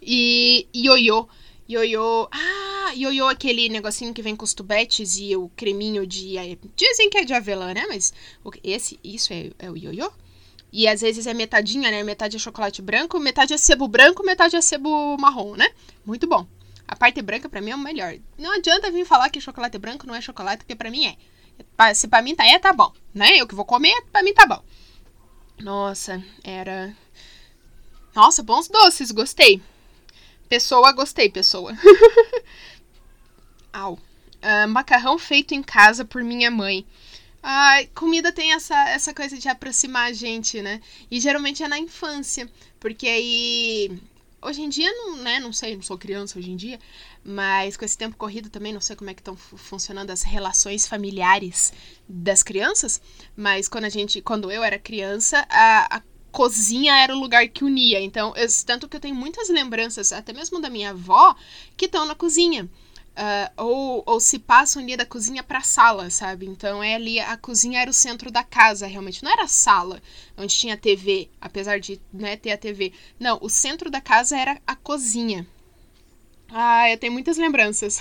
E 0.00 0.66
ioiô. 0.74 1.28
Ioiô. 1.68 2.28
Ah, 2.30 2.92
ioiô, 2.94 3.26
aquele 3.28 3.68
negocinho 3.68 4.14
que 4.14 4.22
vem 4.22 4.36
com 4.36 4.44
os 4.44 4.54
tubetes 4.54 5.16
e 5.18 5.34
o 5.36 5.48
creminho 5.56 6.06
de. 6.06 6.36
Dizem 6.76 7.10
que 7.10 7.18
é 7.18 7.24
de 7.24 7.34
avelã, 7.34 7.74
né? 7.74 7.84
Mas 7.88 8.12
esse, 8.62 8.98
isso 9.02 9.32
é, 9.32 9.50
é 9.58 9.70
o 9.70 9.76
ioiô? 9.76 10.10
E 10.72 10.88
às 10.88 11.00
vezes 11.00 11.26
é 11.26 11.34
metadinha, 11.34 11.90
né? 11.90 12.02
Metade 12.02 12.36
é 12.36 12.38
chocolate 12.38 12.80
branco, 12.80 13.18
metade 13.18 13.52
é 13.52 13.58
sebo 13.58 13.86
branco, 13.88 14.24
metade 14.24 14.56
é 14.56 14.60
sebo 14.60 15.16
marrom, 15.18 15.54
né? 15.54 15.68
Muito 16.04 16.26
bom. 16.26 16.46
A 16.92 16.94
parte 16.94 17.22
branca 17.22 17.48
para 17.48 17.62
mim 17.62 17.70
é 17.70 17.74
o 17.74 17.78
melhor. 17.78 18.18
Não 18.36 18.52
adianta 18.52 18.90
vir 18.90 19.06
falar 19.06 19.30
que 19.30 19.40
chocolate 19.40 19.78
branco 19.78 20.06
não 20.06 20.14
é 20.14 20.20
chocolate, 20.20 20.58
porque 20.58 20.76
para 20.76 20.90
mim 20.90 21.06
é. 21.06 21.94
Se 21.94 22.06
para 22.06 22.20
mim 22.20 22.34
tá 22.34 22.46
é, 22.46 22.58
tá 22.58 22.70
bom, 22.70 22.92
né? 23.14 23.30
Eu 23.34 23.48
que 23.48 23.54
vou 23.54 23.64
comer, 23.64 23.98
para 24.12 24.22
mim 24.22 24.34
tá 24.34 24.44
bom. 24.44 24.62
Nossa, 25.58 26.22
era 26.44 26.94
Nossa, 28.14 28.42
bons 28.42 28.68
doces, 28.68 29.10
gostei. 29.10 29.62
Pessoa, 30.50 30.92
gostei, 30.92 31.30
pessoa. 31.30 31.72
Au. 33.72 33.94
Uh, 33.94 34.68
macarrão 34.68 35.18
feito 35.18 35.54
em 35.54 35.62
casa 35.62 36.04
por 36.04 36.22
minha 36.22 36.50
mãe. 36.50 36.86
Ai, 37.42 37.86
comida 37.94 38.30
tem 38.30 38.52
essa, 38.52 38.76
essa 38.90 39.14
coisa 39.14 39.38
de 39.38 39.48
aproximar 39.48 40.10
a 40.10 40.12
gente, 40.12 40.60
né? 40.60 40.82
E 41.10 41.18
geralmente 41.18 41.62
é 41.62 41.68
na 41.68 41.78
infância, 41.78 42.46
porque 42.78 43.08
aí 43.08 43.98
Hoje 44.44 44.60
em 44.60 44.68
dia, 44.68 44.90
não, 44.90 45.16
né, 45.16 45.38
não 45.38 45.52
sei, 45.52 45.76
não 45.76 45.82
sou 45.82 45.96
criança 45.96 46.36
hoje 46.36 46.50
em 46.50 46.56
dia, 46.56 46.80
mas 47.24 47.76
com 47.76 47.84
esse 47.84 47.96
tempo 47.96 48.16
corrido 48.16 48.50
também, 48.50 48.72
não 48.72 48.80
sei 48.80 48.96
como 48.96 49.08
é 49.08 49.14
que 49.14 49.20
estão 49.20 49.36
funcionando 49.36 50.10
as 50.10 50.22
relações 50.22 50.86
familiares 50.86 51.72
das 52.08 52.42
crianças, 52.42 53.00
mas 53.36 53.68
quando 53.68 53.84
a 53.84 53.88
gente, 53.88 54.20
quando 54.20 54.50
eu 54.50 54.64
era 54.64 54.80
criança, 54.80 55.46
a, 55.48 55.98
a 55.98 56.02
cozinha 56.32 56.96
era 56.96 57.14
o 57.14 57.20
lugar 57.20 57.46
que 57.46 57.62
unia. 57.62 58.00
Então, 58.00 58.34
eu, 58.34 58.48
tanto 58.66 58.88
que 58.88 58.96
eu 58.96 59.00
tenho 59.00 59.14
muitas 59.14 59.48
lembranças, 59.48 60.12
até 60.12 60.32
mesmo 60.32 60.60
da 60.60 60.68
minha 60.68 60.90
avó, 60.90 61.36
que 61.76 61.84
estão 61.84 62.04
na 62.04 62.14
cozinha. 62.14 62.68
Uh, 63.12 63.62
ou, 63.62 64.02
ou 64.06 64.18
se 64.18 64.38
passam 64.38 64.82
ali 64.82 64.96
da 64.96 65.04
cozinha 65.04 65.42
para 65.42 65.58
a 65.58 65.62
sala, 65.62 66.08
sabe? 66.08 66.46
Então 66.46 66.82
é 66.82 66.94
ali 66.94 67.20
a 67.20 67.36
cozinha 67.36 67.82
era 67.82 67.90
o 67.90 67.94
centro 67.94 68.30
da 68.30 68.42
casa, 68.42 68.86
realmente. 68.86 69.22
Não 69.22 69.30
era 69.30 69.44
a 69.44 69.48
sala 69.48 70.00
onde 70.36 70.56
tinha 70.56 70.78
TV, 70.78 71.28
apesar 71.38 71.78
de 71.78 72.00
né, 72.12 72.36
ter 72.36 72.52
a 72.52 72.56
TV. 72.56 72.92
Não, 73.20 73.38
o 73.42 73.50
centro 73.50 73.90
da 73.90 74.00
casa 74.00 74.38
era 74.38 74.58
a 74.66 74.74
cozinha. 74.74 75.46
Ah, 76.48 76.90
eu 76.90 76.96
tenho 76.96 77.12
muitas 77.12 77.36
lembranças. 77.36 78.00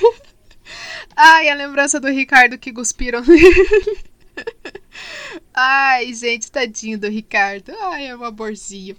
Ai, 1.15 1.50
a 1.50 1.56
lembrança 1.56 2.00
do 2.00 2.08
Ricardo 2.08 2.58
que 2.58 2.71
cuspiram 2.71 3.21
Ai, 5.54 6.13
gente, 6.13 6.50
tadinho 6.50 6.97
do 6.97 7.10
Ricardo. 7.10 7.74
Ai, 7.82 8.08
é 8.08 8.15
um 8.15 8.24
amorzinho. 8.24 8.95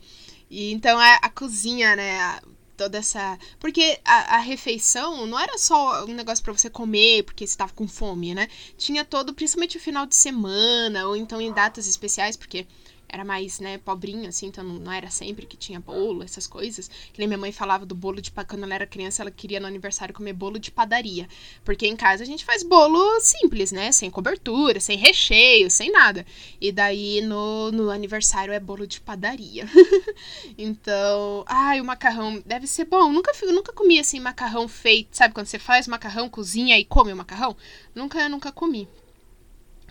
E 0.51 0.73
então 0.73 0.99
a, 0.99 1.15
a 1.17 1.31
cozinha, 1.31 1.97
né? 1.97 2.39
Toda 2.83 2.99
essa. 2.99 3.39
Porque 3.61 3.99
a, 4.05 4.37
a 4.37 4.39
refeição 4.39 5.27
não 5.27 5.39
era 5.39 5.57
só 5.57 6.05
um 6.05 6.15
negócio 6.15 6.43
para 6.43 6.53
você 6.53 6.69
comer 6.69 7.23
porque 7.23 7.47
você 7.47 7.57
tava 7.57 7.73
com 7.73 7.87
fome, 7.87 8.35
né? 8.35 8.49
Tinha 8.77 9.05
todo, 9.05 9.33
principalmente 9.35 9.77
o 9.77 9.81
final 9.81 10.05
de 10.07 10.17
semana, 10.17 11.07
ou 11.07 11.17
então 11.17 11.41
em 11.41 11.53
datas 11.53 11.87
especiais, 11.87 12.37
porque 12.37 12.67
era 13.13 13.27
mais, 13.27 13.61
né, 13.61 13.77
pobrinho, 13.77 14.27
assim, 14.27 14.47
então 14.47 14.65
não, 14.65 14.91
era 14.91 15.11
sempre 15.11 15.45
que 15.45 15.55
tinha 15.55 15.79
bolo, 15.79 16.23
essas 16.23 16.47
coisas. 16.47 16.89
Que 17.13 17.19
nem 17.19 17.29
minha 17.29 17.37
mãe 17.39 17.53
falava 17.53 17.85
do 17.85 17.95
bolo 17.95 18.23
de 18.23 18.33
quando 18.33 18.65
ela 18.65 18.75
era 18.75 18.87
criança, 18.87 19.23
ela 19.23 19.31
queria 19.31 19.61
no 19.61 19.67
aniversário 19.67 20.15
comer 20.15 20.33
bolo 20.33 20.59
de 20.59 20.71
padaria. 20.71 21.29
Porque 21.63 21.87
em 21.87 21.95
casa 21.95 22.23
a 22.23 22.27
gente 22.27 22.43
faz 22.43 22.63
bolo 22.63 23.21
simples, 23.21 23.71
né? 23.71 23.93
Sem 23.93 24.11
cobertura, 24.11 24.81
sem 24.81 24.97
recheio, 24.97 25.71
sem 25.71 25.93
nada. 25.93 26.25
E 26.59 26.73
daí 26.73 27.21
no, 27.21 27.71
no 27.71 27.91
aniversário 27.91 28.55
é 28.55 28.59
bolo 28.59 28.87
de 28.87 28.99
padaria. 28.99 29.69
então, 30.57 31.45
ai, 31.47 31.83
o 31.83 31.85
macarrão 31.85 32.43
deve 32.47 32.67
ser 32.67 32.87
bom. 32.87 33.13
Nunca, 33.13 33.33
nunca 33.53 33.75
comi 33.75 34.01
assim 34.01 34.21
macarrão 34.21 34.67
feito, 34.67 35.15
sabe? 35.15 35.35
Quando 35.35 35.47
você 35.47 35.59
faz 35.59 35.87
macarrão, 35.87 36.31
cozinha 36.31 36.79
e 36.79 36.85
come 36.85 37.13
o 37.13 37.17
macarrão? 37.17 37.55
Nunca, 37.95 38.27
nunca 38.31 38.51
comi. 38.51 38.89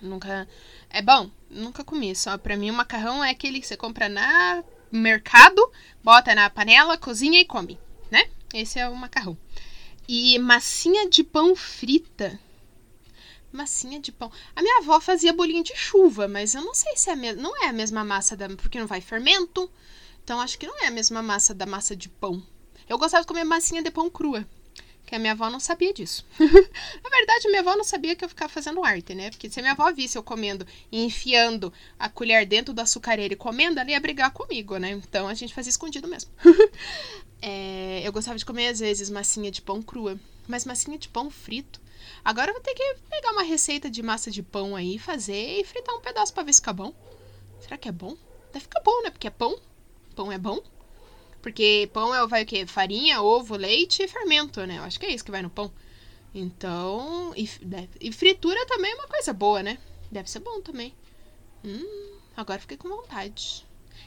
Nunca. 0.01 0.47
É 0.89 1.01
bom? 1.01 1.29
Nunca 1.49 1.83
comi. 1.83 2.15
Só 2.15 2.37
pra 2.37 2.57
mim 2.57 2.71
o 2.71 2.73
macarrão 2.73 3.23
é 3.23 3.29
aquele 3.29 3.59
que 3.59 3.67
você 3.67 3.77
compra 3.77 4.09
na 4.09 4.63
mercado, 4.91 5.71
bota 6.03 6.35
na 6.35 6.49
panela, 6.49 6.97
cozinha 6.97 7.39
e 7.39 7.45
come, 7.45 7.79
né? 8.09 8.29
Esse 8.53 8.79
é 8.79 8.89
o 8.89 8.95
macarrão. 8.95 9.37
E 10.07 10.37
massinha 10.39 11.09
de 11.09 11.23
pão 11.23 11.55
frita. 11.55 12.39
Massinha 13.51 13.99
de 13.99 14.11
pão. 14.11 14.31
A 14.55 14.61
minha 14.61 14.79
avó 14.79 14.99
fazia 14.99 15.33
bolinho 15.33 15.63
de 15.63 15.75
chuva, 15.75 16.27
mas 16.27 16.55
eu 16.55 16.61
não 16.61 16.73
sei 16.73 16.95
se 16.97 17.09
é 17.09 17.13
a 17.13 17.15
mesma. 17.15 17.41
Não 17.41 17.63
é 17.63 17.67
a 17.67 17.73
mesma 17.73 18.03
massa 18.03 18.35
da. 18.35 18.49
Porque 18.49 18.79
não 18.79 18.87
vai 18.87 19.01
fermento. 19.01 19.71
Então 20.23 20.41
acho 20.41 20.57
que 20.57 20.67
não 20.67 20.79
é 20.83 20.87
a 20.87 20.91
mesma 20.91 21.21
massa 21.21 21.53
da 21.53 21.65
massa 21.65 21.95
de 21.95 22.09
pão. 22.09 22.41
Eu 22.87 22.97
gostava 22.97 23.21
de 23.21 23.27
comer 23.27 23.43
massinha 23.43 23.81
de 23.81 23.91
pão 23.91 24.09
crua 24.09 24.45
que 25.12 25.15
a 25.15 25.19
minha 25.19 25.34
avó 25.34 25.50
não 25.50 25.60
sabia 25.60 25.93
disso. 25.93 26.26
Na 26.39 27.10
verdade, 27.10 27.50
minha 27.50 27.60
avó 27.60 27.76
não 27.76 27.84
sabia 27.84 28.15
que 28.15 28.24
eu 28.24 28.30
ficava 28.30 28.47
fazendo 28.47 28.82
arte, 28.82 29.13
né? 29.13 29.30
Porque 29.30 29.50
se 29.50 29.60
a 29.60 29.62
minha 29.62 29.74
avó 29.74 29.91
visse 29.91 30.17
eu 30.17 30.24
comendo 30.24 30.65
e 30.89 31.04
enfiando 31.04 31.74
a 32.00 32.08
colher 32.08 32.45
dentro 32.45 32.74
do 32.74 32.80
açucareiro 32.80 33.34
e 33.34 33.36
comendo, 33.36 33.78
ela 33.78 33.91
ia 33.91 34.00
brigar 34.00 34.32
comigo, 34.32 34.78
né? 34.78 34.91
Então 34.91 35.28
a 35.28 35.34
gente 35.34 35.54
fazia 35.54 35.69
escondido 35.69 36.08
mesmo. 36.08 36.32
é, 37.41 38.02
eu 38.06 38.13
gostava 38.13 38.38
de 38.38 38.45
comer, 38.45 38.69
às 38.69 38.80
vezes, 38.80 39.10
massinha 39.10 39.52
de 39.52 39.62
pão 39.62 39.82
crua, 39.82 40.17
mas 40.47 40.63
massinha 40.63 40.97
de 40.97 41.10
pão 41.10 41.30
frito. 41.30 41.82
Agora 42.24 42.52
eu 42.52 42.54
vou 42.54 42.63
ter 42.63 42.74
que 42.74 42.95
pegar 43.10 43.34
uma 43.34 43.43
receita 43.43 43.89
de 43.89 44.02
massa 44.02 44.32
de 44.32 44.41
pão 44.41 44.78
aí, 44.78 44.97
fazer 44.97 45.60
e 45.60 45.65
fritar 45.65 45.93
um 45.93 46.00
pedaço 46.00 46.34
para 46.34 46.43
ver 46.43 46.54
se 46.54 46.62
fica 46.62 46.71
bom. 46.71 46.93
Será 47.60 47.78
que 47.78 47.89
é 47.89 47.91
bom? 47.91 48.15
Deve 48.54 48.63
ficar 48.63 48.80
bom, 48.80 49.04
né? 49.04 49.10
Porque 49.10 49.28
é 49.28 49.32
pão. 49.32 49.60
Pão 50.15 50.32
é 50.32 50.38
bom. 50.38 50.63
Porque 51.41 51.89
pão 51.91 52.13
é, 52.13 52.25
vai 52.27 52.43
o 52.43 52.45
quê? 52.45 52.65
Farinha, 52.67 53.21
ovo, 53.21 53.56
leite 53.56 54.04
e 54.04 54.08
fermento, 54.08 54.65
né? 54.65 54.77
Eu 54.77 54.84
acho 54.84 54.99
que 54.99 55.06
é 55.06 55.13
isso 55.13 55.25
que 55.25 55.32
vai 55.32 55.41
no 55.41 55.49
pão. 55.49 55.71
Então. 56.34 57.34
E, 57.36 57.49
né, 57.65 57.89
e 57.99 58.12
fritura 58.12 58.65
também 58.67 58.91
é 58.91 58.95
uma 58.95 59.08
coisa 59.08 59.34
boa, 59.34 59.63
né? 59.63 59.77
Deve 60.12 60.30
ser 60.30 60.39
bom 60.39 60.62
também. 60.62 60.93
Hum, 61.63 62.17
agora 62.38 62.60
fiquei 62.60 62.77
com 62.77 62.89
vontade. 62.89 63.65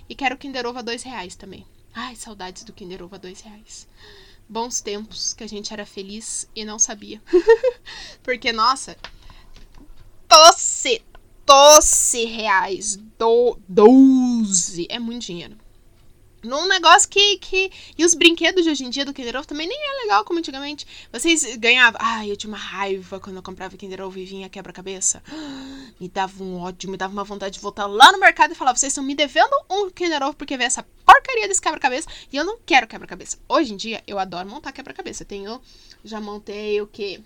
E 0.09 0.15
quero 0.15 0.37
Kinder 0.37 0.67
Ovo 0.67 0.79
a 0.79 0.83
dois 0.83 1.03
reais 1.03 1.35
também. 1.35 1.67
Ai, 1.93 2.15
saudades 2.15 2.63
do 2.63 2.73
Kinder 2.73 3.03
Ovo 3.03 3.15
a 3.15 3.19
dois 3.19 3.41
reais. 3.41 3.89
Bons 4.49 4.81
tempos 4.81 5.33
que 5.33 5.43
a 5.43 5.49
gente 5.49 5.73
era 5.73 5.87
feliz 5.87 6.49
e 6.55 6.65
não 6.65 6.79
sabia. 6.79 7.21
Porque, 8.23 8.53
nossa, 8.53 8.97
doce, 10.29 11.03
doze 11.47 12.25
reais. 12.27 12.97
Do, 13.19 13.59
doze. 13.67 14.87
É 14.91 14.99
muito 14.99 15.23
dinheiro 15.23 15.64
num 16.45 16.69
negócio 16.69 17.09
que, 17.09 17.39
que. 17.39 17.71
E 17.97 18.05
os 18.05 18.15
brinquedos 18.15 18.65
de 18.65 18.71
hoje 18.71 18.85
em 18.85 18.91
dia 18.91 19.05
do 19.05 19.13
Kinder 19.13 19.37
Ovo 19.37 19.47
também 19.47 19.67
nem 19.67 19.79
é 19.79 20.03
legal 20.03 20.25
como 20.25 20.39
antigamente. 20.39 20.87
Vocês 21.13 21.57
ganhavam. 21.57 22.01
Ai, 22.03 22.31
eu 22.31 22.37
tinha 22.37 22.51
uma 22.51 22.59
raiva 22.59 23.19
quando 23.19 23.37
eu 23.37 23.43
comprava 23.43 23.77
Kinder 23.77 24.01
Ovo 24.03 24.19
e 24.19 24.25
vinha 24.25 24.49
quebra-cabeça. 24.49 25.23
Me 26.01 26.09
dava 26.09 26.43
um 26.43 26.61
ódio, 26.61 26.91
me 26.91 26.97
dava 26.97 27.13
uma 27.13 27.23
vontade 27.23 27.55
de 27.55 27.61
voltar 27.61 27.87
lá 27.87 28.11
no 28.11 28.19
mercado 28.19 28.53
e 28.53 28.55
falar: 28.55 28.77
vocês 28.77 28.91
estão 28.91 29.05
me 29.05 29.15
devendo 29.15 29.55
um 29.71 29.89
Kinder 29.91 30.23
Ovo 30.23 30.35
porque 30.35 30.57
veio 30.57 30.67
essa 30.67 30.85
porcaria 31.05 31.47
desse 31.47 31.61
quebra-cabeça 31.61 32.09
e 32.33 32.37
eu 32.37 32.45
não 32.45 32.59
quero 32.65 32.87
quebra-cabeça. 32.87 33.39
Hoje 33.49 33.73
em 33.73 33.77
dia, 33.77 34.03
eu 34.07 34.19
adoro 34.19 34.49
montar 34.49 34.73
quebra-cabeça. 34.73 35.25
Tenho. 35.25 35.61
Já 36.05 36.21
montei 36.21 36.81
o 36.81 36.87
quê? 36.87 37.21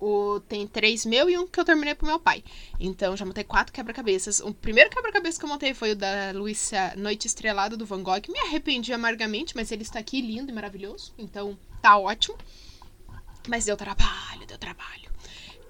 O, 0.00 0.40
tem 0.40 0.66
três 0.66 1.04
meu 1.04 1.28
e 1.28 1.36
um 1.36 1.46
que 1.46 1.60
eu 1.60 1.64
terminei 1.64 1.94
pro 1.94 2.06
meu 2.06 2.18
pai. 2.18 2.42
Então 2.78 3.16
já 3.16 3.24
montei 3.24 3.44
quatro 3.44 3.72
quebra-cabeças. 3.72 4.40
O 4.40 4.54
primeiro 4.54 4.88
quebra-cabeça 4.88 5.38
que 5.38 5.44
eu 5.44 5.48
montei 5.48 5.74
foi 5.74 5.92
o 5.92 5.96
da 5.96 6.32
Luísa 6.34 6.94
Noite 6.96 7.26
Estrelada 7.26 7.76
do 7.76 7.84
Van 7.84 8.02
Gogh. 8.02 8.22
Me 8.28 8.38
arrependi 8.40 8.92
amargamente, 8.92 9.54
mas 9.54 9.70
ele 9.70 9.82
está 9.82 9.98
aqui 9.98 10.20
lindo 10.20 10.50
e 10.50 10.54
maravilhoso. 10.54 11.12
Então 11.18 11.58
tá 11.82 11.98
ótimo. 11.98 12.38
Mas 13.48 13.66
deu 13.66 13.76
trabalho, 13.76 14.46
deu 14.46 14.58
trabalho. 14.58 15.10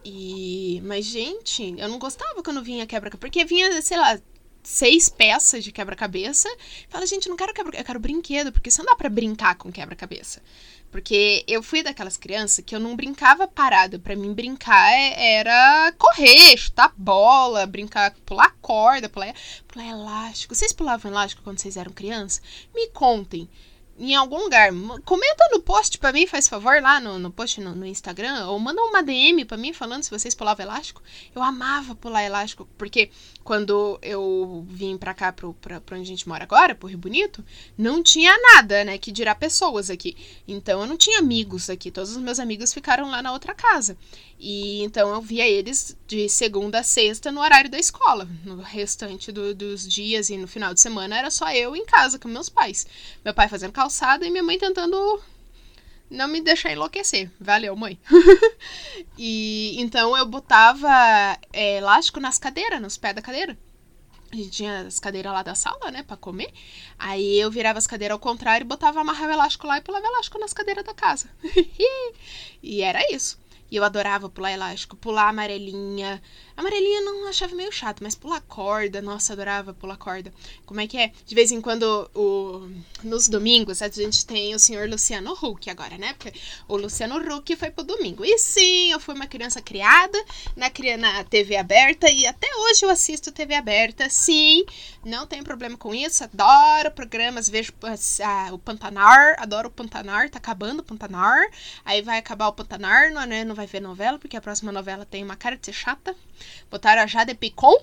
E. 0.05 0.81
Mas, 0.85 1.05
gente, 1.05 1.75
eu 1.79 1.89
não 1.89 1.99
gostava 1.99 2.43
quando 2.43 2.63
vinha 2.63 2.87
quebra-cabeça. 2.87 3.21
Porque 3.21 3.45
vinha, 3.45 3.81
sei 3.83 3.99
lá, 3.99 4.19
seis 4.63 5.09
peças 5.09 5.65
de 5.65 5.73
quebra-cabeça. 5.73 6.49
Fala, 6.89 7.07
gente, 7.07 7.29
não 7.29 7.37
quero 7.37 7.55
quebra 7.55 7.79
eu 7.79 7.85
quero 7.85 8.01
brinquedo, 8.01 8.53
porque 8.53 8.71
você 8.71 8.79
não 8.79 8.87
dá 8.87 8.97
pra 8.97 9.09
brincar 9.09 9.55
com 9.57 9.73
quebra-cabeça. 9.73 10.43
Porque 10.91 11.45
eu 11.47 11.63
fui 11.63 11.83
daquelas 11.83 12.17
crianças 12.17 12.65
que 12.65 12.75
eu 12.75 12.81
não 12.81 12.97
brincava 12.97 13.47
parada. 13.47 13.99
Para 13.99 14.17
mim, 14.17 14.35
brincar 14.35 14.91
é, 14.93 15.37
era 15.37 15.93
correr, 15.97 16.57
chutar 16.57 16.93
bola, 16.97 17.65
brincar, 17.65 18.13
pular 18.27 18.57
corda, 18.61 19.09
pular, 19.09 19.33
pular 19.69 19.87
elástico. 19.87 20.55
Vocês 20.55 20.73
pulavam 20.73 21.11
elástico 21.11 21.43
quando 21.43 21.61
vocês 21.61 21.77
eram 21.77 21.93
crianças? 21.93 22.43
Me 22.75 22.89
contem 22.89 23.49
em 24.01 24.15
algum 24.17 24.39
lugar. 24.39 24.71
Comenta 25.05 25.49
no 25.53 25.61
post 25.61 25.99
para 25.99 26.13
mim, 26.13 26.27
faz 26.27 26.49
favor, 26.49 26.81
lá 26.81 26.99
no, 26.99 27.19
no 27.19 27.31
post 27.31 27.61
no, 27.61 27.75
no, 27.75 27.87
Instagram. 27.87 28.47
Ou 28.47 28.59
manda 28.59 28.81
uma 28.83 29.03
DM 29.03 29.45
para 29.45 29.59
mim 29.59 29.73
falando 29.73 30.03
se 30.03 30.11
vocês 30.11 30.35
pulavam 30.35 30.65
elástico. 30.65 31.03
Eu 31.35 31.43
amava 31.43 31.95
pular 31.95 32.25
elástico, 32.25 32.67
porque 32.79 33.11
quando 33.43 33.99
eu 34.03 34.65
vim 34.69 34.97
pra 34.97 35.15
cá, 35.15 35.33
pro, 35.33 35.55
pra, 35.55 35.81
pra 35.81 35.97
onde 35.97 36.05
a 36.05 36.07
gente 36.07 36.29
mora 36.29 36.45
agora, 36.45 36.75
pro 36.75 36.89
Rio 36.89 36.99
Bonito, 36.99 37.45
não 37.77 38.03
tinha 38.03 38.37
nada, 38.55 38.85
né? 38.85 38.99
Que 38.99 39.11
dirá 39.11 39.35
pessoas 39.35 39.91
aqui. 39.91 40.17
Então 40.47 40.81
eu 40.81 40.87
não 40.87 40.97
tinha 40.97 41.19
amigos 41.19 41.71
aqui. 41.71 41.91
Todos 41.91 42.11
os 42.11 42.23
meus 42.23 42.39
amigos 42.39 42.73
ficaram 42.73 43.11
lá 43.11 43.23
na 43.23 43.33
outra 43.33 43.55
casa. 43.55 43.97
E 44.39 44.83
então 44.83 45.13
eu 45.13 45.21
via 45.21 45.49
eles 45.49 45.97
de 46.07 46.29
segunda 46.29 46.81
a 46.81 46.83
sexta 46.83 47.33
no 47.33 47.41
horário 47.41 47.71
da 47.71 47.79
escola. 47.79 48.29
No 48.45 48.57
restante 48.61 49.33
do, 49.33 49.55
dos 49.55 49.89
dias 49.89 50.31
e 50.31 50.37
no 50.37 50.47
final 50.47 50.75
de 50.75 50.81
semana 50.81 51.19
era 51.19 51.31
só 51.31 51.51
eu 51.53 51.75
em 51.75 51.85
casa 51.85 52.19
com 52.19 52.29
meus 52.29 52.49
pais. 52.49 52.87
Meu 53.25 53.35
pai 53.35 53.49
fazendo 53.49 53.73
calçada 53.73 54.27
e 54.27 54.31
minha 54.31 54.43
mãe 54.43 54.59
tentando 54.59 55.21
não 56.11 56.29
me 56.29 56.41
deixar 56.41 56.73
enlouquecer. 56.73 57.31
Valeu, 57.41 57.75
mãe. 57.77 57.99
e 59.17 59.77
então 59.79 60.17
eu 60.17 60.27
botava 60.27 60.89
é, 61.53 61.79
elástico 61.79 62.21
nas 62.21 62.37
cadeiras, 62.37 62.81
nos 62.83 62.99
pés 62.99 63.15
da 63.15 63.23
cadeira. 63.23 63.57
A 64.33 64.37
gente 64.37 64.51
tinha 64.51 64.81
as 64.83 65.01
cadeiras 65.01 65.33
lá 65.33 65.43
da 65.43 65.57
sala, 65.57 65.91
né, 65.91 66.05
pra 66.05 66.17
comer. 66.17 66.53
Aí 66.99 67.41
eu 67.41 67.51
virava 67.51 67.79
as 67.79 67.87
cadeiras 67.87 68.13
ao 68.13 68.19
contrário 68.21 68.67
botava, 68.67 69.01
amarrava 69.01 69.33
elástico 69.33 69.67
lá 69.67 69.79
e 69.79 69.81
pulava 69.81 70.07
elástico 70.07 70.39
nas 70.39 70.53
cadeiras 70.53 70.85
da 70.85 70.95
casa. 70.95 71.29
e 72.63 72.83
era 72.83 73.01
isso. 73.13 73.40
E 73.71 73.77
eu 73.77 73.85
adorava 73.85 74.29
pular 74.29 74.53
elástico, 74.53 74.97
pular 74.97 75.29
amarelinha. 75.29 76.21
Amarelinha 76.57 77.01
não 77.03 77.29
achava 77.29 77.55
meio 77.55 77.71
chato, 77.71 78.03
mas 78.03 78.15
pular 78.15 78.41
corda, 78.43 79.01
nossa, 79.01 79.33
adorava 79.33 79.73
pular 79.73 79.97
corda. 79.97 80.33
Como 80.67 80.81
é 80.81 80.87
que 80.87 80.99
é? 80.99 81.13
De 81.25 81.35
vez 81.35 81.53
em 81.53 81.61
quando, 81.61 82.11
o, 82.15 82.69
nos 83.03 83.29
domingos, 83.29 83.81
a 83.81 83.89
gente 83.89 84.27
tem 84.27 84.55
o 84.55 84.59
senhor 84.59 84.89
Luciano 84.89 85.33
Huck 85.33 85.71
agora, 85.71 85.97
né? 85.97 86.15
Porque 86.15 86.39
o 86.69 86.77
Luciano 86.77 87.17
Huck 87.17 87.55
foi 87.57 87.71
pro 87.71 87.85
domingo. 87.85 88.25
E 88.25 88.39
sim, 88.39 88.91
eu 88.91 89.01
fui 89.01 89.15
uma 89.15 89.27
criança 89.27 89.63
criada 89.63 90.19
na, 90.57 90.71
na 90.99 91.25
TV 91.25 91.57
aberta 91.57 92.11
e 92.11 92.27
até 92.27 92.49
hoje 92.57 92.85
eu 92.85 92.91
assisto 92.91 93.33
TV 93.33 93.55
aberta. 93.55 94.09
Sim, 94.11 94.65
não 95.05 95.27
tem 95.27 95.43
problema 95.43 95.77
com 95.77 95.95
isso. 95.95 96.25
Adoro 96.25 96.91
programas, 96.91 97.49
vejo 97.49 97.73
uh, 97.73 98.55
o 98.55 98.59
Pantanar, 98.59 99.37
adoro 99.39 99.69
o 99.69 99.73
Pantanar, 99.73 100.29
tá 100.29 100.39
acabando 100.39 100.81
o 100.81 100.85
Pantanar. 100.85 101.49
Aí 101.85 102.03
vai 102.03 102.19
acabar 102.19 102.49
o 102.49 102.53
Pantanar, 102.53 103.13
não, 103.13 103.25
né? 103.25 103.45
não 103.45 103.55
vai 103.61 103.67
ver 103.67 103.81
novela, 103.81 104.19
porque 104.19 104.37
a 104.37 104.41
próxima 104.41 104.73
novela 104.73 105.05
tem 105.05 105.23
uma 105.23 105.37
cara 105.37 105.57
de 105.57 105.67
ser 105.67 105.75
chata. 105.75 106.17
Botaram 106.71 107.03
a 107.03 107.07
Jade 107.07 107.35
Picon 107.35 107.77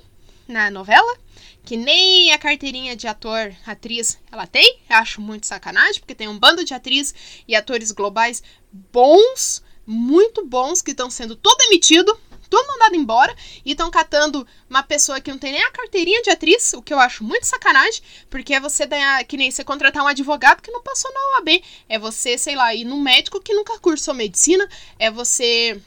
na 0.47 0.71
novela, 0.71 1.17
que 1.63 1.77
nem 1.77 2.31
a 2.31 2.37
carteirinha 2.37 2.95
de 2.95 3.05
ator, 3.05 3.53
atriz, 3.65 4.17
ela 4.31 4.47
tem. 4.47 4.79
Eu 4.89 4.95
acho 4.95 5.21
muito 5.21 5.45
sacanagem, 5.45 5.99
porque 5.99 6.15
tem 6.15 6.27
um 6.27 6.39
bando 6.39 6.63
de 6.63 6.73
atrizes 6.73 7.43
e 7.47 7.55
atores 7.55 7.91
globais 7.91 8.41
bons, 8.71 9.61
muito 9.85 10.43
bons, 10.45 10.81
que 10.81 10.91
estão 10.91 11.11
sendo 11.11 11.35
todo 11.35 11.61
emitido, 11.67 12.19
tudo 12.49 12.67
mandado 12.67 12.95
embora, 12.95 13.35
e 13.65 13.71
estão 13.71 13.89
catando 13.89 14.47
uma 14.69 14.83
pessoa 14.83 15.19
que 15.21 15.31
não 15.31 15.37
tem 15.37 15.53
nem 15.53 15.63
a 15.63 15.71
carteirinha 15.71 16.21
de 16.21 16.29
atriz, 16.29 16.73
o 16.73 16.81
que 16.81 16.93
eu 16.93 16.99
acho 16.99 17.23
muito 17.23 17.45
sacanagem, 17.45 18.01
porque 18.29 18.53
é 18.53 18.59
você 18.59 18.87
que 19.27 19.37
nem 19.37 19.51
você 19.51 19.63
contratar 19.63 20.03
um 20.03 20.07
advogado 20.07 20.61
que 20.61 20.71
não 20.71 20.81
passou 20.81 21.11
na 21.13 21.37
OAB, 21.37 21.61
é 21.89 21.99
você, 21.99 22.37
sei 22.37 22.55
lá, 22.55 22.73
ir 22.73 22.85
num 22.85 23.01
médico 23.01 23.41
que 23.41 23.53
nunca 23.53 23.77
cursou 23.79 24.13
medicina, 24.13 24.67
é 24.99 25.11
você 25.11 25.79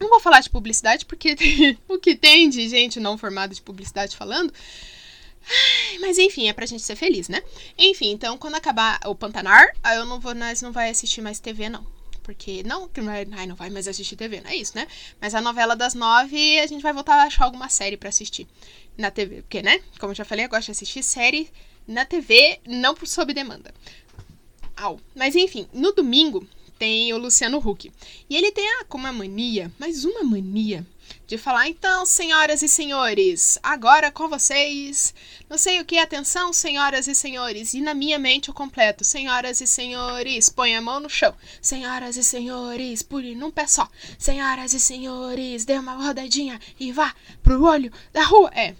não 0.00 0.08
vou 0.08 0.20
falar 0.20 0.40
de 0.40 0.48
publicidade, 0.50 1.04
porque 1.04 1.36
o 1.86 1.98
que 1.98 2.16
tem 2.16 2.48
de 2.48 2.68
gente 2.68 2.98
não 2.98 3.18
formada 3.18 3.54
de 3.54 3.60
publicidade 3.60 4.16
falando. 4.16 4.52
Mas 6.00 6.18
enfim, 6.18 6.48
é 6.48 6.52
pra 6.52 6.66
gente 6.66 6.82
ser 6.82 6.96
feliz, 6.96 7.28
né? 7.28 7.42
Enfim, 7.76 8.10
então 8.10 8.38
quando 8.38 8.54
acabar 8.54 9.00
o 9.06 9.14
Pantanar, 9.14 9.74
eu 9.94 10.04
não 10.04 10.20
vou, 10.20 10.34
nós 10.34 10.62
não 10.62 10.72
vai 10.72 10.90
assistir 10.90 11.20
mais 11.20 11.40
TV, 11.40 11.68
não. 11.68 11.84
Porque 12.30 12.62
não 12.62 12.88
que 12.88 13.00
não, 13.00 13.12
ai, 13.12 13.44
não 13.44 13.56
vai 13.56 13.70
mais 13.70 13.88
assistir 13.88 14.14
TV, 14.14 14.40
não 14.40 14.50
é 14.50 14.54
isso, 14.54 14.76
né? 14.76 14.86
Mas 15.20 15.34
a 15.34 15.40
novela 15.40 15.74
das 15.74 15.94
nove, 15.94 16.60
a 16.60 16.66
gente 16.68 16.80
vai 16.80 16.92
voltar 16.92 17.16
a 17.16 17.24
achar 17.24 17.44
alguma 17.44 17.68
série 17.68 17.96
para 17.96 18.08
assistir 18.08 18.46
na 18.96 19.10
TV. 19.10 19.42
Porque, 19.42 19.60
né? 19.60 19.80
Como 19.98 20.12
eu 20.12 20.14
já 20.14 20.24
falei, 20.24 20.44
eu 20.44 20.48
gosto 20.48 20.66
de 20.66 20.70
assistir 20.70 21.02
série 21.02 21.50
na 21.88 22.04
TV, 22.04 22.60
não 22.64 22.94
por 22.94 23.08
sob 23.08 23.34
demanda. 23.34 23.74
Au. 24.76 25.00
Mas 25.12 25.34
enfim, 25.34 25.66
no 25.72 25.90
domingo 25.90 26.46
tem 26.78 27.12
o 27.12 27.18
Luciano 27.18 27.58
Huck. 27.58 27.90
E 28.28 28.36
ele 28.36 28.52
tem 28.52 28.64
ah, 28.64 28.84
como 28.88 29.04
uma 29.04 29.12
mania, 29.12 29.72
mais 29.76 30.04
uma 30.04 30.22
mania, 30.22 30.86
de 31.26 31.38
falar: 31.38 31.68
então, 31.68 32.04
senhoras 32.04 32.62
e 32.62 32.68
senhores, 32.68 33.58
agora 33.62 34.10
com 34.10 34.28
vocês. 34.28 35.14
Não 35.48 35.56
sei 35.56 35.80
o 35.80 35.84
que, 35.84 35.98
atenção, 35.98 36.52
senhoras 36.52 37.06
e 37.06 37.14
senhores. 37.14 37.74
E 37.74 37.80
na 37.80 37.94
minha 37.94 38.18
mente 38.18 38.48
eu 38.48 38.54
completo: 38.54 39.04
senhoras 39.04 39.60
e 39.60 39.66
senhores, 39.66 40.48
põe 40.48 40.74
a 40.76 40.80
mão 40.80 41.00
no 41.00 41.08
chão. 41.08 41.34
Senhoras 41.60 42.16
e 42.16 42.24
senhores, 42.24 43.02
pule 43.02 43.34
num 43.34 43.50
pé 43.50 43.66
só. 43.66 43.88
Senhoras 44.18 44.74
e 44.74 44.80
senhores, 44.80 45.64
dê 45.64 45.78
uma 45.78 45.94
rodadinha 45.94 46.60
e 46.78 46.92
vá 46.92 47.14
pro 47.42 47.62
olho 47.62 47.92
da 48.12 48.24
rua. 48.24 48.50
É. 48.54 48.74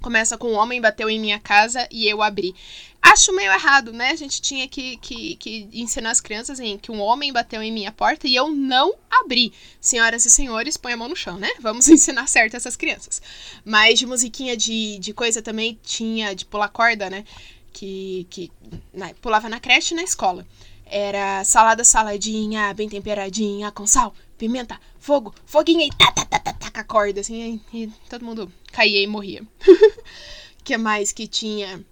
Começa 0.00 0.38
com 0.38 0.48
um 0.52 0.56
homem 0.56 0.80
bateu 0.80 1.10
em 1.10 1.20
minha 1.20 1.38
casa 1.38 1.86
e 1.90 2.08
eu 2.08 2.22
abri. 2.22 2.54
Acho 3.02 3.32
meio 3.32 3.50
errado, 3.50 3.92
né? 3.92 4.10
A 4.10 4.16
gente 4.16 4.42
tinha 4.42 4.68
que, 4.68 4.96
que, 4.98 5.36
que 5.36 5.68
ensinar 5.72 6.10
as 6.10 6.20
crianças 6.20 6.60
em 6.60 6.76
que 6.76 6.92
um 6.92 7.00
homem 7.00 7.32
bateu 7.32 7.62
em 7.62 7.72
minha 7.72 7.90
porta 7.90 8.28
e 8.28 8.36
eu 8.36 8.50
não 8.50 8.94
abri. 9.10 9.52
Senhoras 9.80 10.26
e 10.26 10.30
senhores, 10.30 10.76
põe 10.76 10.92
a 10.92 10.96
mão 10.96 11.08
no 11.08 11.16
chão, 11.16 11.38
né? 11.38 11.48
Vamos 11.60 11.88
ensinar 11.88 12.26
certo 12.26 12.56
essas 12.56 12.76
crianças. 12.76 13.22
Mas 13.64 13.98
de 13.98 14.06
musiquinha 14.06 14.56
de, 14.56 14.98
de 14.98 15.14
coisa 15.14 15.40
também 15.40 15.78
tinha, 15.82 16.34
de 16.34 16.44
pular 16.44 16.68
corda, 16.68 17.08
né? 17.08 17.24
Que, 17.72 18.26
que 18.28 18.52
né, 18.92 19.14
pulava 19.22 19.48
na 19.48 19.60
creche 19.60 19.94
e 19.94 19.96
na 19.96 20.02
escola. 20.02 20.46
Era 20.84 21.42
salada 21.44 21.84
saladinha, 21.84 22.74
bem 22.74 22.88
temperadinha, 22.88 23.70
com 23.70 23.86
sal, 23.86 24.14
pimenta, 24.36 24.78
fogo, 24.98 25.34
foguinho 25.46 25.82
e 25.82 25.90
tá, 25.90 26.10
tá, 26.12 26.24
tá, 26.26 26.38
tá, 26.40 26.52
tá, 26.52 26.70
com 26.70 26.80
a 26.80 26.84
corda, 26.84 27.20
assim, 27.20 27.60
e, 27.72 27.84
e 27.84 27.86
todo 28.08 28.24
mundo 28.24 28.52
caía 28.72 29.00
e 29.00 29.06
morria. 29.06 29.42
que 30.64 30.76
mais 30.76 31.12
que 31.12 31.28
tinha? 31.28 31.84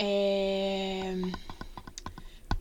É... 0.00 1.12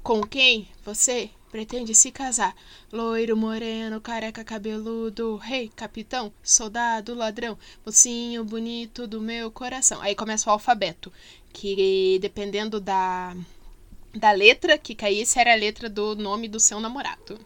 Com 0.01 0.21
quem 0.23 0.67
você 0.83 1.29
pretende 1.51 1.93
se 1.93 2.11
casar? 2.11 2.55
Loiro, 2.91 3.37
moreno, 3.37 4.01
careca, 4.01 4.43
cabeludo, 4.43 5.35
rei, 5.35 5.71
capitão, 5.75 6.33
soldado, 6.41 7.13
ladrão, 7.13 7.55
mocinho 7.85 8.43
bonito 8.43 9.05
do 9.05 9.21
meu 9.21 9.51
coração. 9.51 10.01
Aí 10.01 10.15
começa 10.15 10.49
o 10.49 10.53
alfabeto, 10.53 11.13
que 11.53 12.17
dependendo 12.19 12.79
da, 12.79 13.35
da 14.15 14.31
letra 14.31 14.77
que 14.77 14.95
caísse, 14.95 15.37
era 15.39 15.53
a 15.53 15.55
letra 15.55 15.87
do 15.87 16.15
nome 16.15 16.47
do 16.47 16.59
seu 16.59 16.79
namorado. 16.79 17.39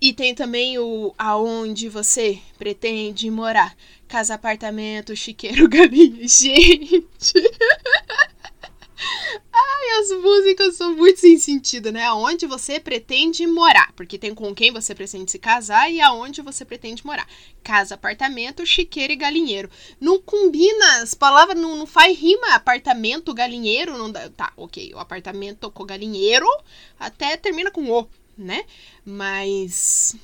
E 0.00 0.12
tem 0.12 0.34
também 0.34 0.78
o 0.78 1.12
aonde 1.18 1.88
você 1.88 2.38
pretende 2.56 3.28
morar. 3.30 3.76
Casa, 4.08 4.34
apartamento, 4.34 5.14
chiqueiro, 5.14 5.68
galinha. 5.70 6.26
Gente. 6.26 7.34
Ai, 9.52 10.00
as 10.00 10.10
músicas 10.22 10.76
são 10.76 10.96
muito 10.96 11.20
sem 11.20 11.38
sentido, 11.38 11.92
né? 11.92 12.04
Aonde 12.04 12.46
você 12.46 12.80
pretende 12.80 13.46
morar. 13.46 13.92
Porque 13.92 14.18
tem 14.18 14.34
com 14.34 14.54
quem 14.54 14.72
você 14.72 14.94
pretende 14.94 15.30
se 15.30 15.38
casar 15.38 15.90
e 15.92 16.00
aonde 16.00 16.40
você 16.40 16.64
pretende 16.64 17.04
morar. 17.04 17.28
Casa, 17.62 17.96
apartamento, 17.96 18.64
chiqueiro 18.64 19.12
e 19.12 19.16
galinheiro. 19.16 19.70
Não 20.00 20.18
combina, 20.20 21.02
as 21.02 21.12
palavras 21.12 21.60
não, 21.60 21.76
não 21.76 21.86
faz 21.86 22.18
rima. 22.18 22.54
Apartamento, 22.54 23.34
galinheiro, 23.34 23.98
não 23.98 24.10
dá. 24.10 24.30
Tá, 24.30 24.52
ok. 24.56 24.92
O 24.94 24.98
apartamento 24.98 25.70
com 25.70 25.84
galinheiro 25.84 26.46
até 26.98 27.36
termina 27.36 27.70
com 27.70 27.90
o, 27.90 28.08
né? 28.36 28.64
Mas. 29.04 30.16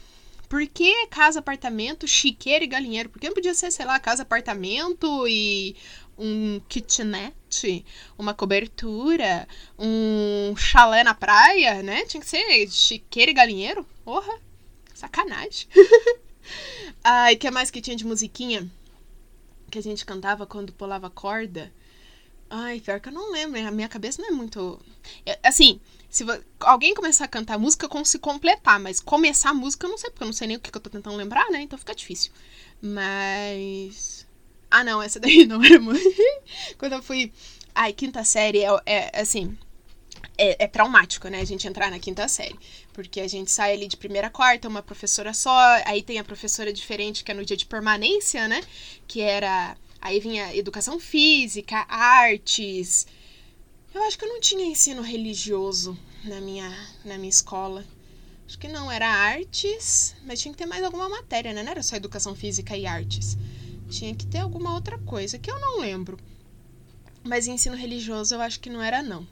Por 0.49 0.67
que 0.67 1.07
casa, 1.07 1.39
apartamento, 1.39 2.07
chiqueiro 2.07 2.65
e 2.65 2.69
galinheiro? 2.69 3.09
Por 3.09 3.21
que 3.21 3.29
não 3.29 3.35
podia 3.35 3.55
ser, 3.55 3.71
sei 3.71 3.87
lá, 3.87 3.99
casa, 3.99 4.23
apartamento 4.23 5.27
e 5.27 5.77
um 6.19 6.61
kitnet, 6.69 7.85
uma 8.17 8.35
cobertura, 8.35 9.49
um 9.79 10.55
chalé 10.57 11.03
na 11.03 11.15
praia, 11.15 11.83
né? 11.83 12.05
Tinha 12.05 12.21
que 12.21 12.29
ser 12.29 12.69
chiqueiro 12.69 13.31
e 13.31 13.35
galinheiro. 13.35 13.87
Porra, 14.05 14.39
sacanagem. 14.95 15.67
Ai, 17.03 17.37
que 17.37 17.51
mais 17.51 17.71
que 17.71 17.81
tinha 17.81 17.97
de 17.97 18.07
musiquinha? 18.07 18.71
Que 19.71 19.79
a 19.79 19.83
gente 19.83 20.05
cantava 20.05 20.47
quando 20.47 20.73
pulava 20.73 21.11
corda. 21.11 21.73
Ai, 22.57 22.81
pior 22.81 23.01
que 23.01 23.09
eu 23.09 23.13
não 23.13 23.33
lembro, 23.33 23.59
a 23.67 23.71
minha 23.73 23.89
cabeça 23.89 24.23
não 24.23 24.29
é 24.29 24.31
muito. 24.31 24.81
Assim, 25.43 25.81
se 26.09 26.25
alguém 26.61 26.95
começar 26.95 27.25
a 27.25 27.29
cantar 27.29 27.59
música, 27.59 27.85
eu 27.85 27.91
consigo 27.91 28.23
completar, 28.23 28.79
mas 28.79 29.01
começar 29.01 29.51
a 29.51 29.55
música 29.55 29.87
eu 29.87 29.91
não 29.91 29.99
sei, 29.99 30.09
porque 30.11 30.23
eu 30.23 30.27
não 30.27 30.33
sei 30.33 30.47
nem 30.47 30.57
o 30.57 30.61
que, 30.61 30.71
que 30.71 30.77
eu 30.77 30.81
tô 30.81 30.89
tentando 30.89 31.17
lembrar, 31.17 31.51
né? 31.51 31.63
Então 31.63 31.77
fica 31.77 31.93
difícil. 31.93 32.31
Mas. 32.81 34.25
Ah, 34.71 34.85
não, 34.85 35.03
essa 35.03 35.19
daí 35.19 35.45
não 35.47 35.65
era 35.65 35.81
muito. 35.81 36.01
Quando 36.79 36.93
eu 36.93 37.03
fui. 37.03 37.33
Ai, 37.75 37.93
quinta 37.93 38.23
série 38.23 38.63
é, 38.63 38.69
é 38.87 39.21
assim. 39.21 39.59
É, 40.39 40.65
é, 40.65 40.69
traumático, 40.69 41.27
né? 41.29 41.41
A 41.41 41.45
gente 41.45 41.67
entrar 41.67 41.91
na 41.91 41.99
quinta 41.99 42.29
série. 42.29 42.57
Porque 42.93 43.21
a 43.21 43.27
gente 43.29 43.51
sai 43.51 43.73
ali 43.73 43.89
de 43.89 43.97
primeira 43.97 44.29
a 44.29 44.31
quarta, 44.31 44.69
uma 44.69 44.83
professora 44.83 45.35
só, 45.35 45.57
aí 45.85 46.03
tem 46.05 46.21
a 46.21 46.25
professora 46.25 46.73
diferente, 46.73 47.25
que 47.25 47.33
é 47.33 47.35
no 47.35 47.45
dia 47.45 47.57
de 47.57 47.67
permanência, 47.67 48.47
né? 48.47 48.63
Que 49.09 49.23
era. 49.23 49.77
Aí 50.05 50.21
vinha 50.21 50.55
educação 50.55 51.01
física, 51.01 51.87
artes. 51.89 53.07
Eu 53.95 54.03
acho 54.03 54.19
que 54.19 54.27
eu 54.27 54.29
não 54.29 54.39
tinha 54.39 54.63
ensino 54.63 55.01
religioso 55.01 55.97
na 56.23 56.43
minha, 56.43 56.71
na 57.07 57.17
minha 57.17 57.31
escola. 57.31 57.87
Acho 58.47 58.59
que 58.59 58.69
não, 58.69 58.93
era 58.93 59.09
artes, 59.09 60.15
mas 60.27 60.41
tinha 60.41 60.53
que 60.53 60.59
ter 60.59 60.67
mais 60.67 60.85
alguma 60.85 61.09
matéria, 61.09 61.55
né? 61.55 61.63
Não 61.63 61.71
era 61.71 61.83
só 61.83 61.97
educação 61.97 62.35
física 62.35 62.77
e 62.77 62.85
artes. 62.85 63.39
Tinha 63.89 64.15
que 64.15 64.27
ter 64.27 64.41
alguma 64.41 64.75
outra 64.75 64.99
coisa 64.99 65.39
que 65.39 65.51
eu 65.51 65.59
não 65.59 65.81
lembro. 65.81 66.19
Mas 67.23 67.47
ensino 67.47 67.75
religioso 67.75 68.35
eu 68.35 68.43
acho 68.43 68.61
que 68.61 68.69
não 68.69 68.83
era 68.83 69.03
não. 69.03 69.27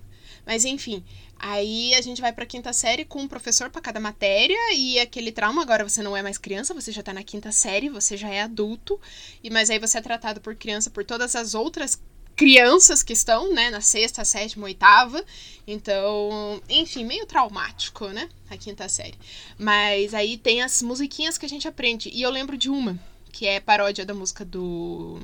Mas 0.46 0.64
enfim, 0.64 1.04
aí 1.42 1.94
a 1.94 2.00
gente 2.00 2.20
vai 2.20 2.32
para 2.32 2.46
quinta 2.46 2.72
série 2.72 3.04
com 3.04 3.20
um 3.20 3.28
professor 3.28 3.68
para 3.68 3.82
cada 3.82 3.98
matéria 3.98 4.56
e 4.74 5.00
aquele 5.00 5.32
trauma, 5.32 5.60
agora 5.60 5.86
você 5.86 6.02
não 6.02 6.16
é 6.16 6.22
mais 6.22 6.38
criança, 6.38 6.72
você 6.72 6.92
já 6.92 7.02
tá 7.02 7.12
na 7.12 7.24
quinta 7.24 7.50
série, 7.50 7.88
você 7.88 8.16
já 8.16 8.28
é 8.28 8.42
adulto, 8.42 8.98
e 9.42 9.50
mas 9.50 9.68
aí 9.68 9.78
você 9.80 9.98
é 9.98 10.00
tratado 10.00 10.40
por 10.40 10.54
criança 10.54 10.88
por 10.88 11.04
todas 11.04 11.34
as 11.34 11.54
outras 11.54 12.00
crianças 12.36 13.02
que 13.02 13.12
estão, 13.12 13.52
né, 13.52 13.70
na 13.70 13.80
sexta, 13.80 14.24
sétima, 14.24 14.64
oitava. 14.64 15.22
Então, 15.66 16.62
enfim, 16.68 17.04
meio 17.04 17.26
traumático, 17.26 18.06
né, 18.08 18.28
a 18.48 18.56
quinta 18.56 18.88
série. 18.88 19.18
Mas 19.58 20.14
aí 20.14 20.38
tem 20.38 20.62
as 20.62 20.80
musiquinhas 20.80 21.36
que 21.36 21.44
a 21.44 21.48
gente 21.48 21.68
aprende. 21.68 22.08
E 22.08 22.22
eu 22.22 22.30
lembro 22.30 22.56
de 22.56 22.70
uma 22.70 22.98
que 23.30 23.46
é 23.46 23.60
paródia 23.60 24.04
da 24.04 24.14
música 24.14 24.44
do 24.44 25.18